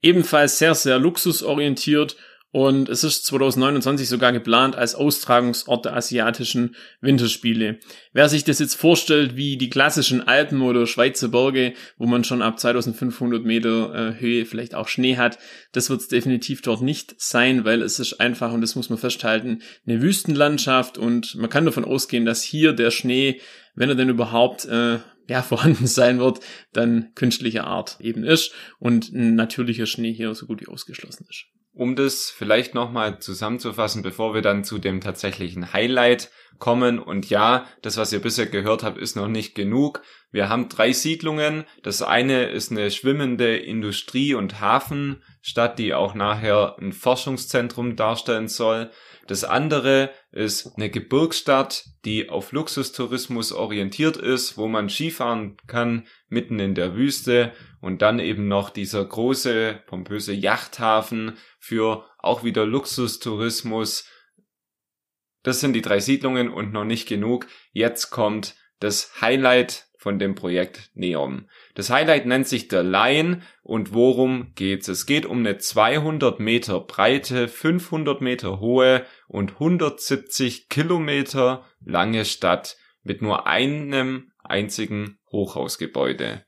ebenfalls 0.01 0.57
sehr, 0.57 0.75
sehr 0.75 0.99
luxusorientiert 0.99 2.15
und 2.51 2.89
es 2.89 3.03
ist 3.03 3.25
2029 3.25 4.09
sogar 4.09 4.31
geplant 4.31 4.75
als 4.75 4.95
Austragungsort 4.95 5.85
der 5.85 5.95
asiatischen 5.95 6.75
Winterspiele. 6.99 7.77
Wer 8.11 8.27
sich 8.27 8.43
das 8.43 8.57
jetzt 8.57 8.73
vorstellt 8.73 9.35
wie 9.35 9.55
die 9.55 9.69
klassischen 9.69 10.27
Alpen 10.27 10.63
oder 10.63 10.87
Schweizer 10.87 11.27
Berge, 11.27 11.73
wo 11.99 12.07
man 12.07 12.23
schon 12.23 12.41
ab 12.41 12.59
2500 12.59 13.45
Meter 13.45 13.93
äh, 13.93 14.19
Höhe 14.19 14.45
vielleicht 14.45 14.73
auch 14.73 14.87
Schnee 14.87 15.17
hat, 15.17 15.37
das 15.73 15.91
wird 15.91 16.01
es 16.01 16.07
definitiv 16.07 16.63
dort 16.63 16.81
nicht 16.81 17.13
sein, 17.21 17.65
weil 17.65 17.83
es 17.83 17.99
ist 17.99 18.19
einfach, 18.19 18.51
und 18.51 18.61
das 18.61 18.75
muss 18.75 18.89
man 18.89 18.97
festhalten, 18.97 19.61
eine 19.85 20.01
Wüstenlandschaft 20.01 20.97
und 20.97 21.35
man 21.35 21.51
kann 21.51 21.65
davon 21.65 21.85
ausgehen, 21.85 22.25
dass 22.25 22.41
hier 22.41 22.73
der 22.73 22.89
Schnee, 22.89 23.41
wenn 23.75 23.89
er 23.89 23.95
denn 23.95 24.09
überhaupt 24.09 24.65
äh, 24.65 24.99
ja, 25.27 25.41
vorhanden 25.43 25.87
sein 25.87 26.19
wird, 26.19 26.39
dann 26.73 27.11
künstlicher 27.15 27.65
Art 27.65 27.97
eben 27.99 28.23
ist 28.23 28.53
und 28.79 29.11
ein 29.13 29.35
natürlicher 29.35 29.85
Schnee 29.85 30.13
hier 30.13 30.33
so 30.35 30.45
gut 30.45 30.61
wie 30.61 30.67
ausgeschlossen 30.67 31.27
ist. 31.29 31.45
um 31.73 31.95
das 31.95 32.29
vielleicht 32.29 32.73
nochmal 32.73 33.19
zusammenzufassen, 33.19 34.01
bevor 34.01 34.33
wir 34.33 34.41
dann 34.41 34.63
zu 34.63 34.79
dem 34.79 35.01
tatsächlichen 35.01 35.71
Highlight 35.71 36.29
kommen. 36.57 36.99
Und 36.99 37.29
ja, 37.29 37.65
das, 37.81 37.97
was 37.97 38.11
ihr 38.11 38.19
bisher 38.19 38.45
gehört 38.45 38.83
habt, 38.83 38.97
ist 38.97 39.15
noch 39.15 39.27
nicht 39.27 39.55
genug. 39.55 40.01
Wir 40.31 40.49
haben 40.49 40.69
drei 40.69 40.91
Siedlungen. 40.91 41.63
Das 41.81 42.01
eine 42.01 42.49
ist 42.49 42.71
eine 42.71 42.91
schwimmende 42.91 43.57
Industrie- 43.57 44.35
und 44.35 44.59
Hafenstadt, 44.59 45.79
die 45.79 45.93
auch 45.93 46.13
nachher 46.13 46.75
ein 46.79 46.93
Forschungszentrum 46.93 47.95
darstellen 47.95 48.47
soll. 48.47 48.91
Das 49.29 49.43
andere 49.43 50.09
ist 50.31 50.75
eine 50.75 50.89
Gebirgsstadt, 50.89 51.85
die 52.03 52.31
auf 52.31 52.51
Luxustourismus 52.51 53.51
orientiert 53.51 54.17
ist, 54.17 54.57
wo 54.57 54.67
man 54.67 54.89
Skifahren 54.89 55.55
kann, 55.67 56.07
mitten 56.29 56.57
in 56.57 56.73
der 56.73 56.95
Wüste. 56.95 57.53
Und 57.79 58.01
dann 58.01 58.17
eben 58.17 58.47
noch 58.47 58.71
dieser 58.71 59.05
große, 59.05 59.83
pompöse 59.85 60.33
Yachthafen 60.33 61.37
für 61.59 62.07
auch 62.17 62.43
wieder 62.43 62.65
Luxustourismus. 62.65 64.09
Das 65.43 65.59
sind 65.59 65.73
die 65.73 65.83
drei 65.83 65.99
Siedlungen 65.99 66.49
und 66.49 66.73
noch 66.73 66.85
nicht 66.85 67.07
genug. 67.07 67.45
Jetzt 67.71 68.09
kommt 68.09 68.55
das 68.79 69.21
Highlight 69.21 69.88
von 69.99 70.17
dem 70.17 70.33
Projekt 70.33 70.91
Neom. 70.93 71.49
Das 71.75 71.89
Highlight 71.89 72.25
nennt 72.25 72.47
sich 72.47 72.69
The 72.71 72.77
Line 72.77 73.41
und 73.61 73.93
worum 73.93 74.53
geht's? 74.55 74.87
Es 74.87 75.05
geht 75.05 75.25
um 75.25 75.39
eine 75.39 75.57
200 75.57 76.39
Meter 76.39 76.79
breite, 76.79 77.49
500 77.49 78.21
Meter 78.21 78.61
hohe 78.61 79.05
und 79.27 79.51
170 79.51 80.69
Kilometer 80.69 81.65
lange 81.83 82.23
Stadt 82.23 82.77
mit 83.03 83.21
nur 83.21 83.45
einem 83.45 84.31
einzigen 84.41 85.19
Hochhausgebäude. 85.33 86.45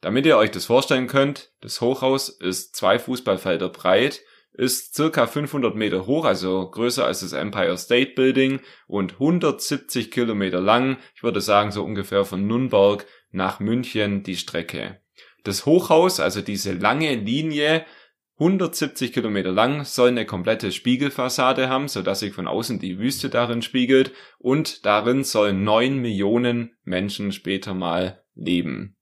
Damit 0.00 0.24
ihr 0.24 0.38
euch 0.38 0.50
das 0.50 0.64
vorstellen 0.64 1.06
könnt, 1.06 1.52
das 1.60 1.82
Hochhaus 1.82 2.30
ist 2.30 2.74
zwei 2.74 2.98
Fußballfelder 2.98 3.68
breit 3.68 4.22
ist 4.54 4.94
circa 4.94 5.26
500 5.26 5.74
Meter 5.74 6.06
hoch, 6.06 6.24
also 6.24 6.70
größer 6.70 7.04
als 7.04 7.20
das 7.20 7.32
Empire 7.32 7.76
State 7.76 8.12
Building 8.14 8.60
und 8.86 9.14
170 9.14 10.10
Kilometer 10.10 10.60
lang. 10.60 10.96
Ich 11.16 11.22
würde 11.22 11.40
sagen 11.40 11.72
so 11.72 11.84
ungefähr 11.84 12.24
von 12.24 12.46
Nürnberg 12.46 13.04
nach 13.30 13.58
München 13.58 14.22
die 14.22 14.36
Strecke. 14.36 15.00
Das 15.42 15.66
Hochhaus, 15.66 16.20
also 16.20 16.40
diese 16.40 16.72
lange 16.72 17.14
Linie, 17.16 17.84
170 18.38 19.12
Kilometer 19.12 19.52
lang, 19.52 19.84
soll 19.84 20.08
eine 20.08 20.24
komplette 20.24 20.72
Spiegelfassade 20.72 21.68
haben, 21.68 21.88
so 21.88 22.02
dass 22.02 22.20
sich 22.20 22.32
von 22.32 22.46
außen 22.46 22.78
die 22.78 22.98
Wüste 22.98 23.30
darin 23.30 23.60
spiegelt 23.60 24.12
und 24.38 24.86
darin 24.86 25.24
sollen 25.24 25.64
neun 25.64 25.98
Millionen 25.98 26.76
Menschen 26.84 27.32
später 27.32 27.74
mal 27.74 28.22
leben. 28.34 28.96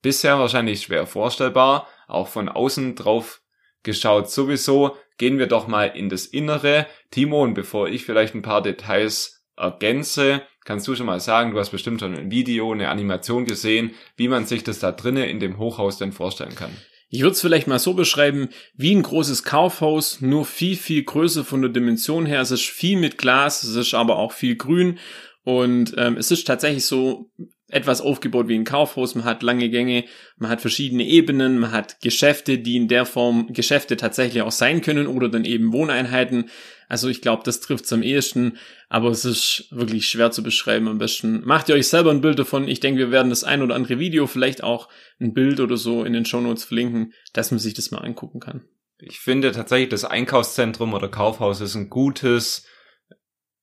Bisher 0.00 0.38
wahrscheinlich 0.38 0.82
schwer 0.82 1.06
vorstellbar, 1.06 1.88
auch 2.08 2.28
von 2.28 2.48
außen 2.48 2.94
drauf 2.96 3.41
geschaut. 3.82 4.30
Sowieso 4.30 4.96
gehen 5.18 5.38
wir 5.38 5.46
doch 5.46 5.66
mal 5.66 5.86
in 5.86 6.08
das 6.08 6.26
Innere. 6.26 6.86
Timo, 7.10 7.42
und 7.42 7.54
bevor 7.54 7.88
ich 7.88 8.04
vielleicht 8.04 8.34
ein 8.34 8.42
paar 8.42 8.62
Details 8.62 9.44
ergänze, 9.56 10.42
kannst 10.64 10.88
du 10.88 10.94
schon 10.94 11.06
mal 11.06 11.20
sagen, 11.20 11.52
du 11.52 11.58
hast 11.58 11.70
bestimmt 11.70 12.00
schon 12.00 12.14
ein 12.14 12.30
Video, 12.30 12.72
eine 12.72 12.88
Animation 12.88 13.44
gesehen, 13.44 13.92
wie 14.16 14.28
man 14.28 14.46
sich 14.46 14.64
das 14.64 14.78
da 14.78 14.92
drinnen 14.92 15.24
in 15.24 15.40
dem 15.40 15.58
Hochhaus 15.58 15.98
denn 15.98 16.12
vorstellen 16.12 16.54
kann. 16.54 16.76
Ich 17.14 17.20
würde 17.20 17.32
es 17.32 17.42
vielleicht 17.42 17.66
mal 17.66 17.78
so 17.78 17.92
beschreiben, 17.92 18.48
wie 18.74 18.94
ein 18.94 19.02
großes 19.02 19.44
Kaufhaus, 19.44 20.22
nur 20.22 20.46
viel, 20.46 20.76
viel 20.76 21.04
größer 21.04 21.44
von 21.44 21.60
der 21.60 21.70
Dimension 21.70 22.24
her. 22.24 22.40
Es 22.40 22.50
ist 22.50 22.64
viel 22.64 22.98
mit 22.98 23.18
Glas, 23.18 23.62
es 23.64 23.74
ist 23.74 23.92
aber 23.92 24.16
auch 24.16 24.32
viel 24.32 24.56
grün. 24.56 24.98
Und 25.44 25.92
ähm, 25.98 26.16
es 26.16 26.30
ist 26.30 26.46
tatsächlich 26.46 26.86
so, 26.86 27.30
etwas 27.72 28.00
aufgebaut 28.00 28.48
wie 28.48 28.54
ein 28.54 28.64
Kaufhaus, 28.64 29.14
man 29.14 29.24
hat 29.24 29.42
lange 29.42 29.68
Gänge, 29.70 30.04
man 30.36 30.50
hat 30.50 30.60
verschiedene 30.60 31.04
Ebenen, 31.04 31.58
man 31.58 31.72
hat 31.72 32.00
Geschäfte, 32.00 32.58
die 32.58 32.76
in 32.76 32.86
der 32.86 33.06
Form 33.06 33.52
Geschäfte 33.52 33.96
tatsächlich 33.96 34.42
auch 34.42 34.52
sein 34.52 34.82
können 34.82 35.06
oder 35.06 35.28
dann 35.28 35.44
eben 35.44 35.72
Wohneinheiten. 35.72 36.50
Also 36.88 37.08
ich 37.08 37.22
glaube, 37.22 37.42
das 37.44 37.60
trifft 37.60 37.86
es 37.86 37.92
am 37.92 38.02
ehesten, 38.02 38.58
aber 38.90 39.08
es 39.08 39.24
ist 39.24 39.68
wirklich 39.70 40.06
schwer 40.06 40.30
zu 40.30 40.42
beschreiben. 40.42 40.86
Am 40.88 40.98
besten 40.98 41.42
macht 41.44 41.70
ihr 41.70 41.74
euch 41.74 41.88
selber 41.88 42.10
ein 42.10 42.20
Bild 42.20 42.38
davon. 42.38 42.68
Ich 42.68 42.80
denke, 42.80 42.98
wir 42.98 43.10
werden 43.10 43.30
das 43.30 43.44
ein 43.44 43.62
oder 43.62 43.74
andere 43.74 43.98
Video, 43.98 44.26
vielleicht 44.26 44.62
auch 44.62 44.88
ein 45.18 45.32
Bild 45.32 45.58
oder 45.58 45.78
so 45.78 46.04
in 46.04 46.12
den 46.12 46.26
Shownotes 46.26 46.64
verlinken, 46.64 47.14
dass 47.32 47.50
man 47.50 47.58
sich 47.58 47.72
das 47.72 47.90
mal 47.90 47.98
angucken 47.98 48.40
kann. 48.40 48.64
Ich 48.98 49.18
finde 49.18 49.50
tatsächlich, 49.50 49.88
das 49.88 50.04
Einkaufszentrum 50.04 50.92
oder 50.92 51.08
Kaufhaus 51.08 51.60
ist 51.60 51.74
ein 51.74 51.88
gutes 51.88 52.66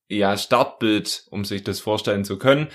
ja, 0.10 0.36
Startbild, 0.36 1.26
um 1.30 1.46
sich 1.46 1.64
das 1.64 1.80
vorstellen 1.80 2.26
zu 2.26 2.38
können. 2.40 2.68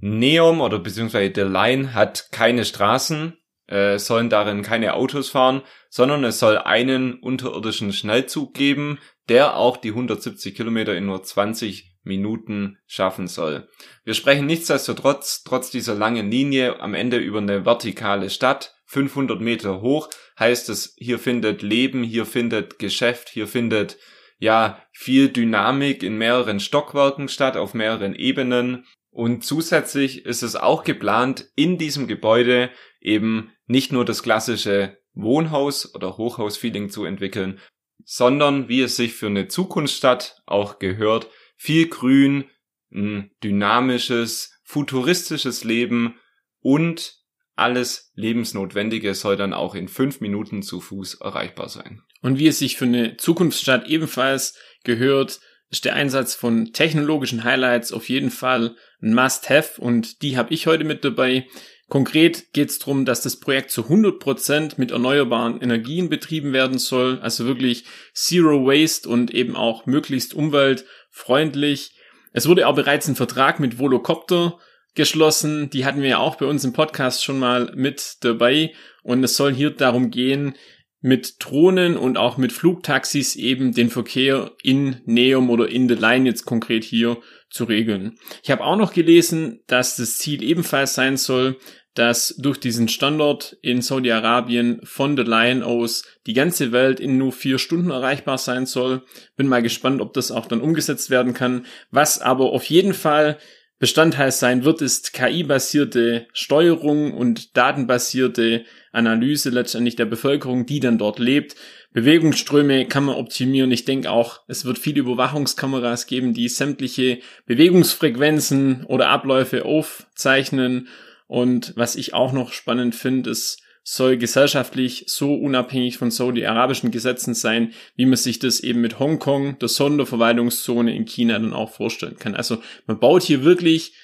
Neom 0.00 0.60
oder 0.60 0.78
beziehungsweise 0.78 1.32
The 1.34 1.40
Line 1.42 1.94
hat 1.94 2.30
keine 2.32 2.64
Straßen, 2.64 3.36
äh, 3.66 3.98
sollen 3.98 4.30
darin 4.30 4.62
keine 4.62 4.94
Autos 4.94 5.28
fahren, 5.28 5.62
sondern 5.90 6.24
es 6.24 6.38
soll 6.38 6.58
einen 6.58 7.14
unterirdischen 7.14 7.92
Schnellzug 7.92 8.54
geben, 8.54 8.98
der 9.28 9.56
auch 9.56 9.76
die 9.76 9.90
170 9.90 10.54
Kilometer 10.54 10.96
in 10.96 11.06
nur 11.06 11.22
20 11.22 11.96
Minuten 12.02 12.78
schaffen 12.86 13.26
soll. 13.26 13.68
Wir 14.04 14.14
sprechen 14.14 14.46
nichtsdestotrotz, 14.46 15.42
trotz 15.44 15.70
dieser 15.70 15.94
langen 15.94 16.30
Linie, 16.30 16.80
am 16.80 16.94
Ende 16.94 17.18
über 17.18 17.38
eine 17.38 17.64
vertikale 17.64 18.30
Stadt, 18.30 18.74
500 18.86 19.40
Meter 19.40 19.82
hoch, 19.82 20.08
heißt 20.38 20.70
es, 20.70 20.94
hier 20.96 21.18
findet 21.18 21.60
Leben, 21.60 22.02
hier 22.02 22.24
findet 22.24 22.78
Geschäft, 22.78 23.28
hier 23.28 23.46
findet 23.46 23.98
ja 24.38 24.82
viel 24.92 25.28
Dynamik 25.28 26.02
in 26.02 26.16
mehreren 26.16 26.60
Stockwerken 26.60 27.28
statt, 27.28 27.56
auf 27.56 27.74
mehreren 27.74 28.14
Ebenen. 28.14 28.86
Und 29.18 29.42
zusätzlich 29.42 30.26
ist 30.26 30.44
es 30.44 30.54
auch 30.54 30.84
geplant, 30.84 31.50
in 31.56 31.76
diesem 31.76 32.06
Gebäude 32.06 32.70
eben 33.00 33.50
nicht 33.66 33.90
nur 33.90 34.04
das 34.04 34.22
klassische 34.22 34.96
Wohnhaus 35.12 35.92
oder 35.92 36.16
Hochhaus-Feeling 36.16 36.88
zu 36.88 37.04
entwickeln, 37.04 37.58
sondern 38.04 38.68
wie 38.68 38.80
es 38.80 38.94
sich 38.94 39.14
für 39.14 39.26
eine 39.26 39.48
Zukunftsstadt 39.48 40.40
auch 40.46 40.78
gehört, 40.78 41.26
viel 41.56 41.88
Grün, 41.88 42.44
ein 42.92 43.32
dynamisches, 43.42 44.56
futuristisches 44.62 45.64
Leben 45.64 46.14
und 46.60 47.16
alles 47.56 48.12
Lebensnotwendige 48.14 49.16
soll 49.16 49.36
dann 49.36 49.52
auch 49.52 49.74
in 49.74 49.88
fünf 49.88 50.20
Minuten 50.20 50.62
zu 50.62 50.80
Fuß 50.80 51.14
erreichbar 51.14 51.68
sein. 51.68 52.02
Und 52.22 52.38
wie 52.38 52.46
es 52.46 52.60
sich 52.60 52.76
für 52.76 52.84
eine 52.84 53.16
Zukunftsstadt 53.16 53.88
ebenfalls 53.88 54.56
gehört, 54.84 55.40
ist 55.70 55.84
der 55.84 55.94
Einsatz 55.94 56.36
von 56.36 56.72
technologischen 56.72 57.42
Highlights 57.42 57.92
auf 57.92 58.08
jeden 58.08 58.30
Fall 58.30 58.76
ein 59.02 59.14
Must-Have 59.14 59.80
und 59.80 60.22
die 60.22 60.36
habe 60.36 60.52
ich 60.52 60.66
heute 60.66 60.84
mit 60.84 61.04
dabei. 61.04 61.46
Konkret 61.88 62.52
geht 62.52 62.68
es 62.68 62.78
darum, 62.78 63.04
dass 63.04 63.22
das 63.22 63.40
Projekt 63.40 63.70
zu 63.70 63.82
100% 63.82 64.74
mit 64.76 64.90
erneuerbaren 64.90 65.60
Energien 65.60 66.10
betrieben 66.10 66.52
werden 66.52 66.78
soll, 66.78 67.18
also 67.20 67.46
wirklich 67.46 67.84
Zero 68.12 68.66
Waste 68.66 69.08
und 69.08 69.32
eben 69.32 69.56
auch 69.56 69.86
möglichst 69.86 70.34
umweltfreundlich. 70.34 71.92
Es 72.32 72.46
wurde 72.46 72.66
auch 72.66 72.74
bereits 72.74 73.08
ein 73.08 73.16
Vertrag 73.16 73.58
mit 73.58 73.78
Volocopter 73.78 74.58
geschlossen, 74.94 75.70
die 75.70 75.86
hatten 75.86 76.02
wir 76.02 76.08
ja 76.08 76.18
auch 76.18 76.36
bei 76.36 76.46
uns 76.46 76.64
im 76.64 76.72
Podcast 76.72 77.24
schon 77.24 77.38
mal 77.38 77.72
mit 77.74 78.18
dabei 78.20 78.72
und 79.02 79.24
es 79.24 79.36
soll 79.36 79.54
hier 79.54 79.70
darum 79.70 80.10
gehen, 80.10 80.54
mit 81.00 81.36
Drohnen 81.38 81.96
und 81.96 82.18
auch 82.18 82.36
mit 82.36 82.52
Flugtaxis 82.52 83.36
eben 83.36 83.72
den 83.72 83.88
Verkehr 83.88 84.52
in 84.62 85.00
Neum 85.06 85.48
oder 85.48 85.68
in 85.68 85.88
The 85.88 85.94
Line 85.94 86.28
jetzt 86.28 86.44
konkret 86.44 86.84
hier 86.84 87.18
zu 87.50 87.64
regeln. 87.64 88.18
Ich 88.42 88.50
habe 88.50 88.64
auch 88.64 88.76
noch 88.76 88.92
gelesen, 88.92 89.60
dass 89.66 89.96
das 89.96 90.18
Ziel 90.18 90.42
ebenfalls 90.42 90.94
sein 90.94 91.16
soll, 91.16 91.58
dass 91.94 92.36
durch 92.38 92.60
diesen 92.60 92.86
Standort 92.86 93.56
in 93.60 93.82
Saudi-Arabien 93.82 94.80
von 94.84 95.16
The 95.16 95.24
Line 95.24 95.66
aus 95.66 96.04
die 96.26 96.32
ganze 96.32 96.70
Welt 96.70 97.00
in 97.00 97.18
nur 97.18 97.32
vier 97.32 97.58
Stunden 97.58 97.90
erreichbar 97.90 98.38
sein 98.38 98.66
soll. 98.66 99.02
Bin 99.36 99.48
mal 99.48 99.62
gespannt, 99.62 100.00
ob 100.00 100.12
das 100.12 100.30
auch 100.30 100.46
dann 100.46 100.60
umgesetzt 100.60 101.10
werden 101.10 101.34
kann. 101.34 101.66
Was 101.90 102.20
aber 102.20 102.52
auf 102.52 102.64
jeden 102.64 102.94
Fall 102.94 103.38
Bestandteil 103.80 104.32
sein 104.32 104.64
wird, 104.64 104.82
ist 104.82 105.12
KI-basierte 105.12 106.26
Steuerung 106.32 107.14
und 107.14 107.56
datenbasierte 107.56 108.64
Analyse 108.92 109.50
letztendlich 109.50 109.94
der 109.94 110.06
Bevölkerung, 110.06 110.66
die 110.66 110.80
dann 110.80 110.98
dort 110.98 111.18
lebt. 111.18 111.54
Bewegungsströme 111.92 112.86
kann 112.86 113.04
man 113.04 113.16
optimieren. 113.16 113.72
Ich 113.72 113.84
denke 113.84 114.10
auch, 114.10 114.40
es 114.46 114.64
wird 114.64 114.78
viele 114.78 115.00
Überwachungskameras 115.00 116.06
geben, 116.06 116.34
die 116.34 116.48
sämtliche 116.48 117.20
Bewegungsfrequenzen 117.46 118.84
oder 118.84 119.08
Abläufe 119.08 119.64
aufzeichnen. 119.64 120.88
Und 121.26 121.72
was 121.76 121.96
ich 121.96 122.14
auch 122.14 122.32
noch 122.32 122.52
spannend 122.52 122.94
finde, 122.94 123.30
ist, 123.30 123.62
soll 123.90 124.18
gesellschaftlich 124.18 125.04
so 125.06 125.34
unabhängig 125.34 125.96
von 125.96 126.10
saudi-arabischen 126.10 126.90
Gesetzen 126.90 127.32
sein, 127.32 127.72
wie 127.96 128.04
man 128.04 128.16
sich 128.16 128.38
das 128.38 128.60
eben 128.60 128.82
mit 128.82 128.98
Hongkong, 128.98 129.58
der 129.58 129.68
Sonderverwaltungszone 129.68 130.94
in 130.94 131.06
China 131.06 131.38
dann 131.38 131.54
auch 131.54 131.70
vorstellen 131.70 132.18
kann. 132.18 132.34
Also 132.34 132.58
man 132.86 133.00
baut 133.00 133.22
hier 133.22 133.44
wirklich 133.44 133.94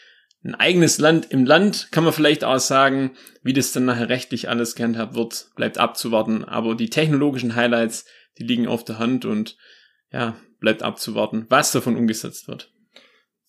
ein 0.44 0.54
eigenes 0.54 0.98
Land 0.98 1.30
im 1.30 1.46
Land, 1.46 1.88
kann 1.90 2.04
man 2.04 2.12
vielleicht 2.12 2.44
auch 2.44 2.58
sagen, 2.58 3.16
wie 3.42 3.54
das 3.54 3.72
dann 3.72 3.86
nachher 3.86 4.10
rechtlich 4.10 4.48
alles 4.48 4.74
gehandhabt 4.74 5.14
wird, 5.14 5.48
bleibt 5.56 5.78
abzuwarten. 5.78 6.44
Aber 6.44 6.74
die 6.74 6.90
technologischen 6.90 7.56
Highlights, 7.56 8.04
die 8.38 8.44
liegen 8.44 8.68
auf 8.68 8.84
der 8.84 8.98
Hand 8.98 9.24
und 9.24 9.56
ja, 10.12 10.36
bleibt 10.60 10.82
abzuwarten, 10.82 11.46
was 11.48 11.72
davon 11.72 11.96
umgesetzt 11.96 12.46
wird. 12.46 12.72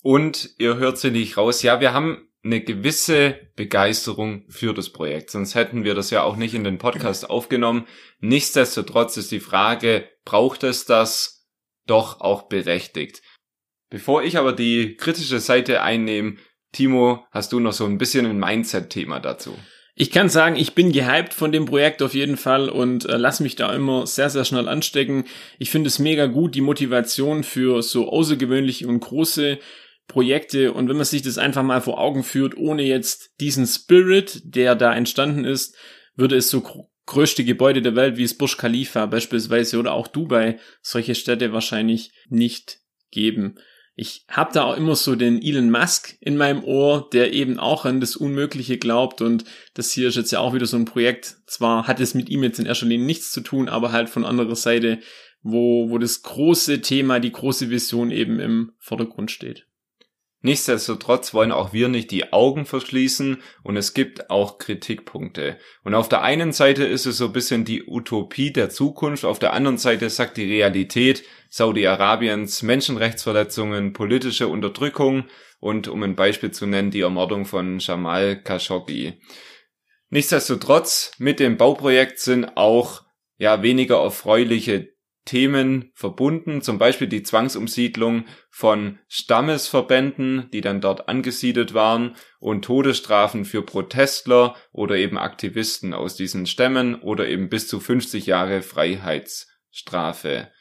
Und 0.03 0.51
ihr 0.57 0.77
hört 0.77 0.97
sie 0.97 1.11
nicht 1.11 1.35
raus. 1.35 1.63
Ja, 1.63 1.81
wir 1.81 1.93
haben 1.93 2.29
eine 2.43 2.61
gewisse 2.61 3.39
Begeisterung 3.55 4.45
für 4.47 4.73
das 4.73 4.91
Projekt. 4.91 5.31
Sonst 5.31 5.55
hätten 5.55 5.83
wir 5.83 5.95
das 5.95 6.11
ja 6.11 6.23
auch 6.23 6.37
nicht 6.37 6.53
in 6.53 6.63
den 6.63 6.77
Podcast 6.77 7.29
aufgenommen. 7.29 7.87
Nichtsdestotrotz 8.19 9.17
ist 9.17 9.31
die 9.31 9.39
Frage, 9.39 10.07
braucht 10.23 10.63
es 10.63 10.85
das 10.85 11.47
doch 11.87 12.21
auch 12.21 12.43
berechtigt? 12.43 13.21
Bevor 13.89 14.23
ich 14.23 14.37
aber 14.37 14.53
die 14.53 14.95
kritische 14.95 15.39
Seite 15.39 15.81
einnehme, 15.81 16.35
Timo, 16.75 17.25
hast 17.31 17.53
du 17.53 17.59
noch 17.59 17.71
so 17.71 17.85
ein 17.85 17.97
bisschen 17.97 18.25
ein 18.25 18.37
Mindset-Thema 18.37 19.19
dazu? 19.19 19.57
Ich 19.95 20.11
kann 20.11 20.27
sagen, 20.27 20.57
ich 20.57 20.73
bin 20.73 20.91
gehypt 20.91 21.33
von 21.33 21.53
dem 21.53 21.65
Projekt 21.65 22.01
auf 22.01 22.13
jeden 22.13 22.35
Fall 22.35 22.67
und 22.67 23.05
äh, 23.05 23.15
lass 23.15 23.39
mich 23.39 23.55
da 23.55 23.73
immer 23.73 24.05
sehr, 24.05 24.29
sehr 24.29 24.43
schnell 24.43 24.67
anstecken. 24.67 25.23
Ich 25.57 25.69
finde 25.69 25.87
es 25.87 25.99
mega 25.99 26.25
gut, 26.25 26.53
die 26.53 26.61
Motivation 26.61 27.45
für 27.45 27.81
so 27.81 28.09
außergewöhnliche 28.09 28.89
und 28.89 28.99
große 28.99 29.57
Projekte 30.09 30.73
und 30.73 30.89
wenn 30.89 30.97
man 30.97 31.05
sich 31.05 31.21
das 31.21 31.37
einfach 31.37 31.63
mal 31.63 31.79
vor 31.79 31.97
Augen 31.97 32.23
führt, 32.23 32.57
ohne 32.57 32.83
jetzt 32.83 33.39
diesen 33.39 33.65
Spirit, 33.65 34.41
der 34.43 34.75
da 34.75 34.93
entstanden 34.93 35.45
ist, 35.45 35.77
würde 36.17 36.35
es 36.35 36.49
so 36.49 36.61
größte 37.05 37.45
Gebäude 37.45 37.81
der 37.81 37.95
Welt 37.95 38.17
wie 38.17 38.23
das 38.23 38.33
Burj 38.33 38.57
Khalifa 38.57 39.05
beispielsweise 39.05 39.79
oder 39.79 39.93
auch 39.93 40.09
Dubai 40.09 40.59
solche 40.81 41.15
Städte 41.15 41.53
wahrscheinlich 41.53 42.11
nicht 42.27 42.79
geben. 43.11 43.55
Ich 43.97 44.25
habe 44.27 44.51
da 44.53 44.65
auch 44.65 44.75
immer 44.75 44.95
so 44.95 45.15
den 45.15 45.41
Elon 45.41 45.71
Musk 45.71 46.17
in 46.19 46.35
meinem 46.35 46.65
Ohr, 46.65 47.09
der 47.13 47.33
eben 47.33 47.59
auch 47.59 47.85
an 47.85 48.01
das 48.01 48.17
Unmögliche 48.17 48.77
glaubt 48.77 49.21
und 49.21 49.45
das 49.73 49.91
hier 49.91 50.09
ist 50.09 50.17
jetzt 50.17 50.31
ja 50.31 50.39
auch 50.39 50.53
wieder 50.53 50.65
so 50.65 50.75
ein 50.75 50.83
Projekt. 50.83 51.37
Zwar 51.47 51.87
hat 51.87 52.01
es 52.01 52.13
mit 52.13 52.29
ihm 52.29 52.43
jetzt 52.43 52.59
in 52.59 52.65
erster 52.65 52.87
Linie 52.87 53.05
nichts 53.05 53.31
zu 53.31 53.39
tun, 53.39 53.69
aber 53.69 53.93
halt 53.93 54.09
von 54.09 54.25
anderer 54.25 54.55
Seite, 54.57 54.99
wo, 55.41 55.89
wo 55.89 55.97
das 55.97 56.23
große 56.23 56.81
Thema, 56.81 57.21
die 57.21 57.31
große 57.31 57.69
Vision 57.69 58.11
eben 58.11 58.39
im 58.39 58.73
Vordergrund 58.79 59.31
steht. 59.31 59.65
Nichtsdestotrotz 60.41 61.33
wollen 61.33 61.51
auch 61.51 61.73
wir 61.73 61.87
nicht 61.87 62.11
die 62.11 62.31
Augen 62.31 62.65
verschließen 62.65 63.41
und 63.63 63.77
es 63.77 63.95
gibt 63.95 64.29
auch 64.29 64.59
Kritikpunkte. 64.59 65.57
Und 65.83 65.95
auf 65.95 66.07
der 66.07 66.21
einen 66.21 66.53
Seite 66.53 66.83
ist 66.85 67.07
es 67.07 67.17
so 67.17 67.25
ein 67.25 67.33
bisschen 67.33 67.65
die 67.65 67.83
Utopie 67.87 68.53
der 68.53 68.69
Zukunft, 68.69 69.25
auf 69.25 69.39
der 69.39 69.53
anderen 69.53 69.79
Seite 69.79 70.09
sagt 70.09 70.37
die 70.37 70.45
Realität 70.45 71.23
Saudi-Arabiens 71.49 72.61
Menschenrechtsverletzungen, 72.61 73.93
politische 73.93 74.47
Unterdrückung 74.47 75.25
und 75.59 75.87
um 75.87 76.03
ein 76.03 76.15
Beispiel 76.15 76.51
zu 76.51 76.67
nennen, 76.67 76.91
die 76.91 77.01
Ermordung 77.01 77.45
von 77.45 77.79
Jamal 77.79 78.39
Khashoggi. 78.43 79.19
Nichtsdestotrotz, 80.09 81.13
mit 81.17 81.39
dem 81.39 81.57
Bauprojekt 81.57 82.19
sind 82.19 82.55
auch 82.55 83.03
ja 83.37 83.63
weniger 83.63 84.01
erfreuliche 84.01 84.94
Themen 85.25 85.91
verbunden, 85.95 86.61
zum 86.61 86.77
Beispiel 86.77 87.07
die 87.07 87.23
Zwangsumsiedlung 87.23 88.25
von 88.51 88.99
Stammesverbänden, 89.07 90.49
die 90.53 90.61
dann 90.61 90.81
dort 90.81 91.09
angesiedelt 91.09 91.73
waren, 91.73 92.15
und 92.39 92.63
Todesstrafen 92.63 93.43
für 93.43 93.63
Protestler 93.63 94.55
oder 94.71 94.95
eben 94.95 95.17
Aktivisten 95.17 95.93
aus 95.93 96.15
diesen 96.15 96.45
Stämmen 96.45 96.95
oder 96.95 97.27
eben 97.27 97.49
bis 97.49 97.67
zu 97.67 97.79
50 97.79 98.27
Jahre 98.27 98.61
Freiheitsstrafe. 98.61 100.51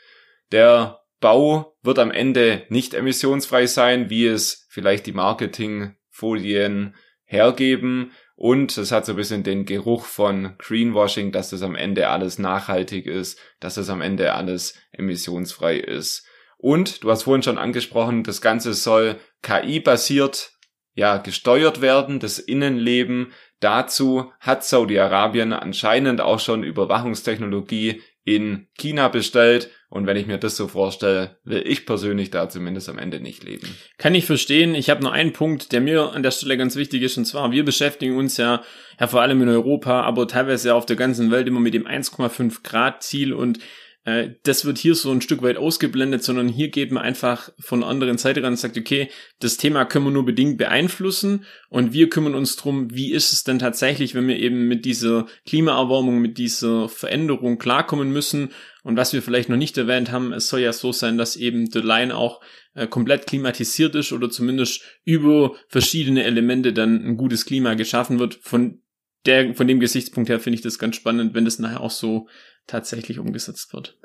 Der 0.50 1.00
Bau 1.20 1.76
wird 1.82 1.98
am 1.98 2.10
Ende 2.10 2.64
nicht 2.70 2.94
emissionsfrei 2.94 3.66
sein, 3.66 4.08
wie 4.08 4.26
es 4.26 4.66
vielleicht 4.70 5.06
die 5.06 5.12
Marketingfolien 5.12 6.94
hergeben, 7.24 8.12
und 8.36 8.76
es 8.76 8.90
hat 8.90 9.06
so 9.06 9.12
ein 9.12 9.16
bisschen 9.16 9.42
den 9.44 9.64
Geruch 9.64 10.04
von 10.04 10.54
Greenwashing, 10.58 11.30
dass 11.30 11.50
das 11.50 11.62
am 11.62 11.76
Ende 11.76 12.08
alles 12.08 12.38
nachhaltig 12.38 13.06
ist, 13.06 13.38
dass 13.60 13.74
das 13.74 13.90
am 13.90 14.00
Ende 14.00 14.34
alles 14.34 14.74
emissionsfrei 14.92 15.76
ist. 15.76 16.26
Und 16.58 17.04
du 17.04 17.10
hast 17.10 17.24
vorhin 17.24 17.42
schon 17.42 17.58
angesprochen, 17.58 18.24
das 18.24 18.40
Ganze 18.40 18.74
soll 18.74 19.20
KI-basiert 19.42 20.52
ja 20.94 21.18
gesteuert 21.18 21.80
werden, 21.80 22.20
das 22.20 22.38
Innenleben. 22.38 23.32
Dazu 23.60 24.32
hat 24.40 24.64
Saudi-Arabien 24.64 25.52
anscheinend 25.52 26.20
auch 26.20 26.40
schon 26.40 26.62
Überwachungstechnologie 26.62 28.02
in 28.24 28.68
China 28.78 29.08
bestellt. 29.08 29.70
Und 29.94 30.08
wenn 30.08 30.16
ich 30.16 30.26
mir 30.26 30.38
das 30.38 30.56
so 30.56 30.66
vorstelle, 30.66 31.36
will 31.44 31.62
ich 31.64 31.86
persönlich 31.86 32.32
da 32.32 32.48
zumindest 32.48 32.88
am 32.88 32.98
Ende 32.98 33.20
nicht 33.20 33.44
leben. 33.44 33.68
Kann 33.96 34.16
ich 34.16 34.26
verstehen. 34.26 34.74
Ich 34.74 34.90
habe 34.90 35.04
noch 35.04 35.12
einen 35.12 35.32
Punkt, 35.32 35.70
der 35.70 35.80
mir 35.80 36.10
an 36.10 36.24
der 36.24 36.32
Stelle 36.32 36.58
ganz 36.58 36.74
wichtig 36.74 37.00
ist. 37.02 37.16
Und 37.16 37.26
zwar, 37.26 37.52
wir 37.52 37.64
beschäftigen 37.64 38.16
uns 38.16 38.36
ja, 38.36 38.62
ja 38.98 39.06
vor 39.06 39.22
allem 39.22 39.40
in 39.42 39.48
Europa, 39.48 40.00
aber 40.02 40.26
teilweise 40.26 40.70
ja 40.70 40.74
auf 40.74 40.84
der 40.84 40.96
ganzen 40.96 41.30
Welt 41.30 41.46
immer 41.46 41.60
mit 41.60 41.74
dem 41.74 41.86
1,5 41.86 42.64
Grad 42.64 43.04
Ziel. 43.04 43.32
Und 43.32 43.60
äh, 44.04 44.30
das 44.42 44.64
wird 44.64 44.78
hier 44.78 44.94
so 44.94 45.10
ein 45.10 45.20
Stück 45.20 45.42
weit 45.42 45.56
ausgeblendet, 45.56 46.22
sondern 46.22 46.48
hier 46.48 46.68
geht 46.68 46.92
man 46.92 47.02
einfach 47.02 47.50
von 47.58 47.80
der 47.80 47.88
anderen 47.88 48.18
Seite 48.18 48.42
ran 48.42 48.52
und 48.52 48.58
sagt, 48.58 48.76
okay, 48.76 49.08
das 49.40 49.56
Thema 49.56 49.84
können 49.84 50.04
wir 50.04 50.10
nur 50.10 50.26
bedingt 50.26 50.58
beeinflussen 50.58 51.44
und 51.70 51.92
wir 51.92 52.10
kümmern 52.10 52.34
uns 52.34 52.56
drum, 52.56 52.94
wie 52.94 53.12
ist 53.12 53.32
es 53.32 53.44
denn 53.44 53.58
tatsächlich, 53.58 54.14
wenn 54.14 54.28
wir 54.28 54.38
eben 54.38 54.68
mit 54.68 54.84
dieser 54.84 55.26
Klimaerwärmung, 55.46 56.20
mit 56.20 56.38
dieser 56.38 56.88
Veränderung 56.88 57.58
klarkommen 57.58 58.12
müssen 58.12 58.50
und 58.82 58.96
was 58.96 59.14
wir 59.14 59.22
vielleicht 59.22 59.48
noch 59.48 59.56
nicht 59.56 59.78
erwähnt 59.78 60.12
haben, 60.12 60.32
es 60.32 60.48
soll 60.48 60.60
ja 60.60 60.72
so 60.72 60.92
sein, 60.92 61.16
dass 61.16 61.36
eben 61.36 61.70
The 61.70 61.80
Line 61.80 62.14
auch 62.14 62.42
äh, 62.74 62.86
komplett 62.86 63.26
klimatisiert 63.26 63.94
ist 63.94 64.12
oder 64.12 64.28
zumindest 64.28 64.82
über 65.04 65.54
verschiedene 65.68 66.24
Elemente 66.24 66.74
dann 66.74 67.02
ein 67.02 67.16
gutes 67.16 67.46
Klima 67.46 67.74
geschaffen 67.74 68.18
wird. 68.18 68.34
Von 68.42 68.82
der, 69.24 69.54
von 69.54 69.66
dem 69.66 69.80
Gesichtspunkt 69.80 70.28
her 70.28 70.40
finde 70.40 70.56
ich 70.56 70.62
das 70.62 70.78
ganz 70.78 70.96
spannend, 70.96 71.34
wenn 71.34 71.46
das 71.46 71.58
nachher 71.58 71.80
auch 71.80 71.90
so 71.90 72.28
tatsächlich 72.66 73.18
umgesetzt 73.18 73.72
wird. 73.72 73.98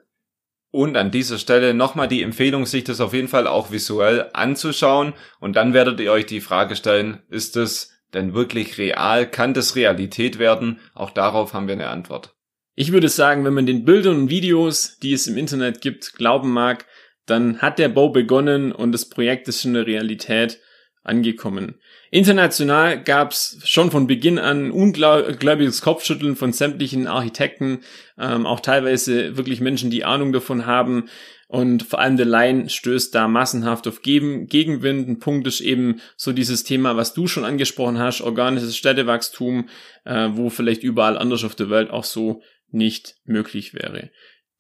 Und 0.72 0.98
an 0.98 1.10
dieser 1.10 1.40
Stelle 1.40 1.74
nochmal 1.74 2.08
die 2.08 2.22
Empfehlung, 2.22 2.66
sich 2.66 2.84
das 2.84 3.02
auf 3.02 3.14
jeden 3.14 3.28
Fall 3.28 3.48
auch 3.48 3.72
visuell 3.72 4.30
anzuschauen. 4.34 5.14
Und 5.40 5.56
dann 5.56 5.74
werdet 5.74 6.00
ihr 6.00 6.12
euch 6.12 6.28
die 6.28 6.42
Frage 6.42 6.76
stellen, 6.76 7.24
ist 7.30 7.58
es 7.58 7.92
denn 8.14 8.34
wirklich 8.34 8.78
real? 8.78 9.30
Kann 9.30 9.54
das 9.54 9.76
Realität 9.76 10.38
werden? 10.38 10.80
Auch 10.94 11.10
darauf 11.10 11.54
haben 11.54 11.68
wir 11.68 11.74
eine 11.74 11.88
Antwort. 11.88 12.36
Ich 12.76 12.92
würde 12.92 13.10
sagen, 13.10 13.44
wenn 13.46 13.54
man 13.54 13.66
den 13.66 13.84
Bildern 13.84 14.16
und 14.16 14.30
Videos, 14.30 15.00
die 15.00 15.14
es 15.14 15.28
im 15.28 15.38
Internet 15.38 15.82
gibt, 15.82 16.14
glauben 16.14 16.52
mag, 16.52 16.86
dann 17.26 17.62
hat 17.62 17.80
der 17.80 17.90
Bau 17.90 18.10
begonnen 18.10 18.72
und 18.72 18.92
das 18.92 19.10
Projekt 19.10 19.48
ist 19.48 19.62
schon 19.62 19.76
eine 19.76 19.86
Realität 19.86 20.60
angekommen. 21.04 21.80
International 22.12 23.02
gab 23.04 23.32
es 23.32 23.60
schon 23.64 23.92
von 23.92 24.08
Beginn 24.08 24.40
an 24.40 24.72
ungläubiges 24.72 25.82
Kopfschütteln 25.82 26.36
von 26.36 26.54
sämtlichen 26.54 27.08
Architekten, 27.08 27.80
ähm, 28.18 28.46
auch 28.46 28.62
teilweise 28.62 29.38
wirklich 29.38 29.62
Menschen, 29.62 29.92
die 29.92 30.06
Ahnung 30.06 30.34
davon 30.34 30.66
haben. 30.66 31.10
Und 31.48 31.84
vor 31.84 32.00
allem 32.00 32.18
der 32.18 32.28
Line 32.28 32.70
stößt 32.70 33.14
da 33.14 33.28
massenhaft 33.28 33.88
auf 33.88 34.04
Gegen 34.04 34.48
Gegenwind. 34.48 35.08
Ein 35.08 35.20
Punkt 35.20 35.48
ist 35.48 35.62
eben 35.62 36.00
so 36.16 36.32
dieses 36.32 36.64
Thema, 36.64 36.96
was 36.96 37.14
du 37.14 37.28
schon 37.28 37.44
angesprochen 37.44 37.98
hast, 37.98 38.22
organisches 38.22 38.78
Städtewachstum, 38.78 39.68
äh, 40.06 40.30
wo 40.34 40.50
vielleicht 40.50 40.84
überall 40.84 41.18
anders 41.18 41.44
auf 41.44 41.56
der 41.56 41.70
Welt 41.70 41.90
auch 41.90 42.04
so 42.04 42.44
nicht 42.72 43.16
möglich 43.26 43.74
wäre. 43.74 44.12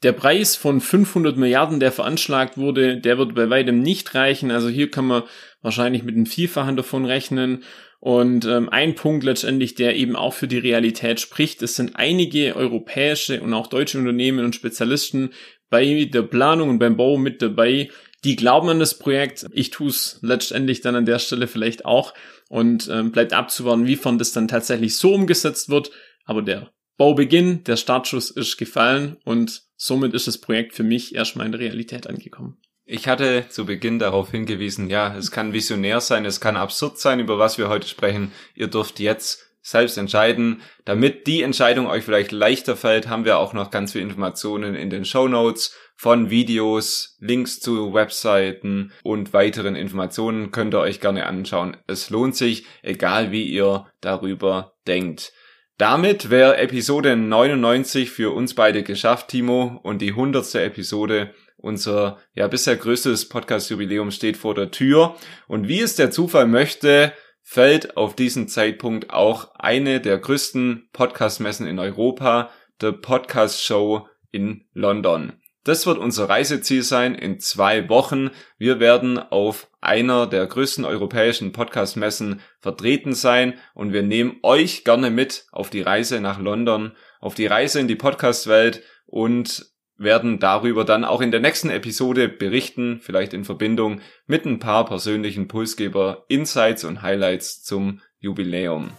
Der 0.01 0.13
Preis 0.13 0.55
von 0.55 0.79
500 0.79 1.35
Milliarden, 1.35 1.81
der 1.81 1.91
veranschlagt 1.91 2.57
wurde, 2.57 2.97
der 2.97 3.17
wird 3.17 3.35
bei 3.35 3.49
weitem 3.49 3.81
nicht 3.81 4.15
reichen. 4.15 4.49
Also 4.49 4.69
hier 4.69 4.89
kann 4.89 5.05
man 5.05 5.23
wahrscheinlich 5.61 6.03
mit 6.03 6.15
einem 6.15 6.25
Vielfachen 6.25 6.77
davon 6.77 7.05
rechnen. 7.05 7.63
Und 7.99 8.45
ähm, 8.45 8.69
ein 8.69 8.95
Punkt 8.95 9.25
letztendlich, 9.25 9.75
der 9.75 9.97
eben 9.97 10.15
auch 10.15 10.33
für 10.33 10.47
die 10.47 10.57
Realität 10.57 11.19
spricht, 11.19 11.61
es 11.61 11.75
sind 11.75 11.97
einige 11.97 12.55
europäische 12.55 13.41
und 13.41 13.53
auch 13.53 13.67
deutsche 13.67 13.97
Unternehmen 13.97 14.45
und 14.45 14.55
Spezialisten 14.55 15.31
bei 15.69 16.05
der 16.05 16.21
Planung 16.21 16.69
und 16.69 16.79
beim 16.79 16.95
Bau 16.95 17.17
mit 17.17 17.41
dabei, 17.41 17.89
die 18.23 18.37
glauben 18.37 18.69
an 18.69 18.79
das 18.79 18.97
Projekt. 18.97 19.47
Ich 19.51 19.69
tue 19.69 19.89
es 19.89 20.19
letztendlich 20.21 20.79
dann 20.79 20.95
an 20.95 21.05
der 21.05 21.19
Stelle 21.19 21.47
vielleicht 21.47 21.83
auch 21.83 22.13
und 22.47 22.89
ähm, 22.89 23.11
bleibt 23.11 23.33
abzuwarten, 23.33 23.85
wiefern 23.85 24.17
das 24.17 24.31
dann 24.31 24.47
tatsächlich 24.47 24.95
so 24.95 25.13
umgesetzt 25.13 25.67
wird. 25.67 25.91
Aber 26.23 26.41
der 26.41 26.71
Baubeginn, 26.97 27.65
der 27.65 27.75
Startschuss 27.75 28.31
ist 28.31 28.57
gefallen 28.57 29.17
und 29.25 29.68
somit 29.79 30.13
ist 30.13 30.27
das 30.27 30.37
Projekt 30.37 30.75
für 30.75 30.83
mich 30.83 31.15
erstmal 31.15 31.47
in 31.47 31.53
der 31.53 31.61
Realität 31.61 32.05
angekommen. 32.05 32.57
Ich 32.85 33.07
hatte 33.07 33.45
zu 33.49 33.65
Beginn 33.65 33.99
darauf 33.99 34.31
hingewiesen, 34.31 34.89
ja, 34.89 35.15
es 35.15 35.31
kann 35.31 35.53
visionär 35.53 36.01
sein, 36.01 36.25
es 36.25 36.41
kann 36.41 36.57
absurd 36.57 36.99
sein, 36.99 37.19
über 37.19 37.39
was 37.39 37.57
wir 37.57 37.69
heute 37.69 37.87
sprechen. 37.87 38.31
Ihr 38.55 38.67
dürft 38.67 38.99
jetzt 38.99 39.49
selbst 39.61 39.97
entscheiden. 39.97 40.61
Damit 40.85 41.27
die 41.27 41.43
Entscheidung 41.43 41.87
euch 41.87 42.03
vielleicht 42.03 42.31
leichter 42.31 42.75
fällt, 42.75 43.07
haben 43.07 43.25
wir 43.25 43.37
auch 43.37 43.53
noch 43.53 43.71
ganz 43.71 43.91
viele 43.91 44.05
Informationen 44.05 44.75
in 44.75 44.89
den 44.89 45.05
Show 45.05 45.27
Notes 45.27 45.75
von 45.95 46.29
Videos, 46.29 47.17
Links 47.19 47.59
zu 47.59 47.93
Webseiten 47.93 48.91
und 49.03 49.33
weiteren 49.33 49.75
Informationen 49.75 50.51
könnt 50.51 50.73
ihr 50.73 50.79
euch 50.79 51.01
gerne 51.01 51.25
anschauen. 51.25 51.77
Es 51.87 52.09
lohnt 52.09 52.35
sich, 52.35 52.65
egal 52.81 53.31
wie 53.31 53.43
ihr 53.43 53.85
darüber 54.01 54.77
denkt. 54.87 55.33
Damit 55.79 56.29
wäre 56.29 56.57
Episode 56.57 57.15
99 57.15 58.11
für 58.11 58.35
uns 58.35 58.53
beide 58.53 58.83
geschafft, 58.83 59.29
Timo, 59.29 59.79
und 59.81 60.01
die 60.01 60.11
hundertste 60.11 60.61
Episode 60.61 61.33
unser 61.55 62.17
ja 62.33 62.49
bisher 62.49 62.75
größtes 62.75 63.29
Podcast-Jubiläum 63.29 64.11
steht 64.11 64.35
vor 64.35 64.53
der 64.53 64.71
Tür. 64.71 65.15
Und 65.47 65.69
wie 65.69 65.79
es 65.79 65.95
der 65.95 66.11
Zufall 66.11 66.47
möchte, 66.47 67.13
fällt 67.43 67.95
auf 67.95 68.13
diesen 68.13 68.49
Zeitpunkt 68.49 69.09
auch 69.11 69.55
eine 69.55 70.01
der 70.01 70.17
größten 70.17 70.89
Podcast-Messen 70.91 71.65
in 71.65 71.79
Europa, 71.79 72.49
The 72.81 72.91
Podcast 72.91 73.63
Show 73.63 74.05
in 74.31 74.65
London. 74.73 75.38
Das 75.63 75.85
wird 75.85 75.97
unser 75.97 76.29
Reiseziel 76.29 76.83
sein 76.83 77.15
in 77.15 77.39
zwei 77.39 77.89
Wochen. 77.89 78.31
Wir 78.57 78.79
werden 78.79 79.19
auf 79.19 79.69
einer 79.81 80.25
der 80.25 80.47
größten 80.47 80.85
europäischen 80.85 81.51
Podcast-Messen 81.51 82.39
vertreten 82.59 83.13
sein 83.13 83.55
und 83.73 83.91
wir 83.91 84.03
nehmen 84.03 84.37
euch 84.41 84.83
gerne 84.83 85.09
mit 85.09 85.45
auf 85.51 85.69
die 85.69 85.81
Reise 85.81 86.21
nach 86.21 86.39
London, 86.39 86.93
auf 87.19 87.35
die 87.35 87.47
Reise 87.47 87.79
in 87.79 87.87
die 87.87 87.95
Podcast-Welt 87.95 88.83
und 89.05 89.65
werden 89.97 90.39
darüber 90.39 90.85
dann 90.85 91.03
auch 91.03 91.19
in 91.19 91.31
der 91.31 91.41
nächsten 91.41 91.69
Episode 91.69 92.29
berichten, 92.29 92.99
vielleicht 93.01 93.33
in 93.33 93.43
Verbindung 93.43 93.99
mit 94.27 94.45
ein 94.45 94.59
paar 94.59 94.85
persönlichen 94.85 95.49
Pulsgeber 95.49 96.23
Insights 96.29 96.85
und 96.85 97.01
Highlights 97.01 97.63
zum 97.63 97.99
Jubiläum. 98.19 98.91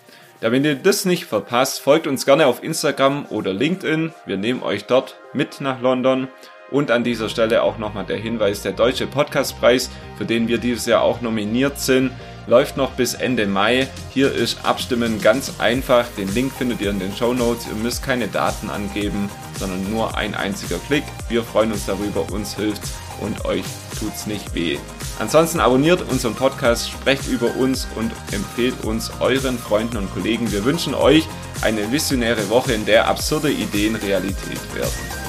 Ja, 0.42 0.50
wenn 0.50 0.64
ihr 0.64 0.74
das 0.74 1.04
nicht 1.04 1.26
verpasst, 1.26 1.80
folgt 1.80 2.06
uns 2.06 2.24
gerne 2.24 2.46
auf 2.46 2.62
Instagram 2.62 3.26
oder 3.28 3.52
LinkedIn. 3.52 4.14
Wir 4.24 4.38
nehmen 4.38 4.62
euch 4.62 4.86
dort 4.86 5.16
mit 5.34 5.60
nach 5.60 5.82
London. 5.82 6.28
Und 6.70 6.90
an 6.90 7.04
dieser 7.04 7.28
Stelle 7.28 7.62
auch 7.62 7.76
nochmal 7.76 8.06
der 8.06 8.16
Hinweis, 8.16 8.62
der 8.62 8.72
Deutsche 8.72 9.06
Podcastpreis, 9.06 9.90
für 10.16 10.24
den 10.24 10.48
wir 10.48 10.56
dieses 10.56 10.86
Jahr 10.86 11.02
auch 11.02 11.20
nominiert 11.20 11.78
sind, 11.78 12.12
läuft 12.46 12.78
noch 12.78 12.92
bis 12.92 13.12
Ende 13.12 13.46
Mai. 13.46 13.86
Hier 14.14 14.32
ist 14.32 14.64
Abstimmen 14.64 15.20
ganz 15.20 15.60
einfach. 15.60 16.06
Den 16.16 16.32
Link 16.32 16.52
findet 16.52 16.80
ihr 16.80 16.90
in 16.90 17.00
den 17.00 17.14
Show 17.14 17.34
Notes. 17.34 17.66
Ihr 17.66 17.74
müsst 17.74 18.02
keine 18.02 18.28
Daten 18.28 18.70
angeben, 18.70 19.28
sondern 19.58 19.90
nur 19.90 20.16
ein 20.16 20.34
einziger 20.34 20.78
Klick. 20.86 21.04
Wir 21.28 21.42
freuen 21.42 21.72
uns 21.72 21.84
darüber, 21.84 22.32
uns 22.32 22.56
hilft 22.56 22.82
und 23.20 23.44
euch 23.44 23.64
tut's 23.98 24.26
nicht 24.26 24.54
weh. 24.54 24.78
Ansonsten 25.18 25.60
abonniert 25.60 26.02
unseren 26.10 26.34
Podcast, 26.34 26.90
sprecht 26.90 27.28
über 27.28 27.54
uns 27.56 27.86
und 27.96 28.10
empfehlt 28.32 28.84
uns 28.84 29.10
euren 29.20 29.58
Freunden 29.58 29.98
und 29.98 30.12
Kollegen. 30.12 30.50
Wir 30.50 30.64
wünschen 30.64 30.94
euch 30.94 31.26
eine 31.62 31.92
visionäre 31.92 32.48
Woche, 32.48 32.72
in 32.72 32.86
der 32.86 33.08
absurde 33.08 33.50
Ideen 33.50 33.96
Realität 33.96 34.60
werden. 34.74 35.19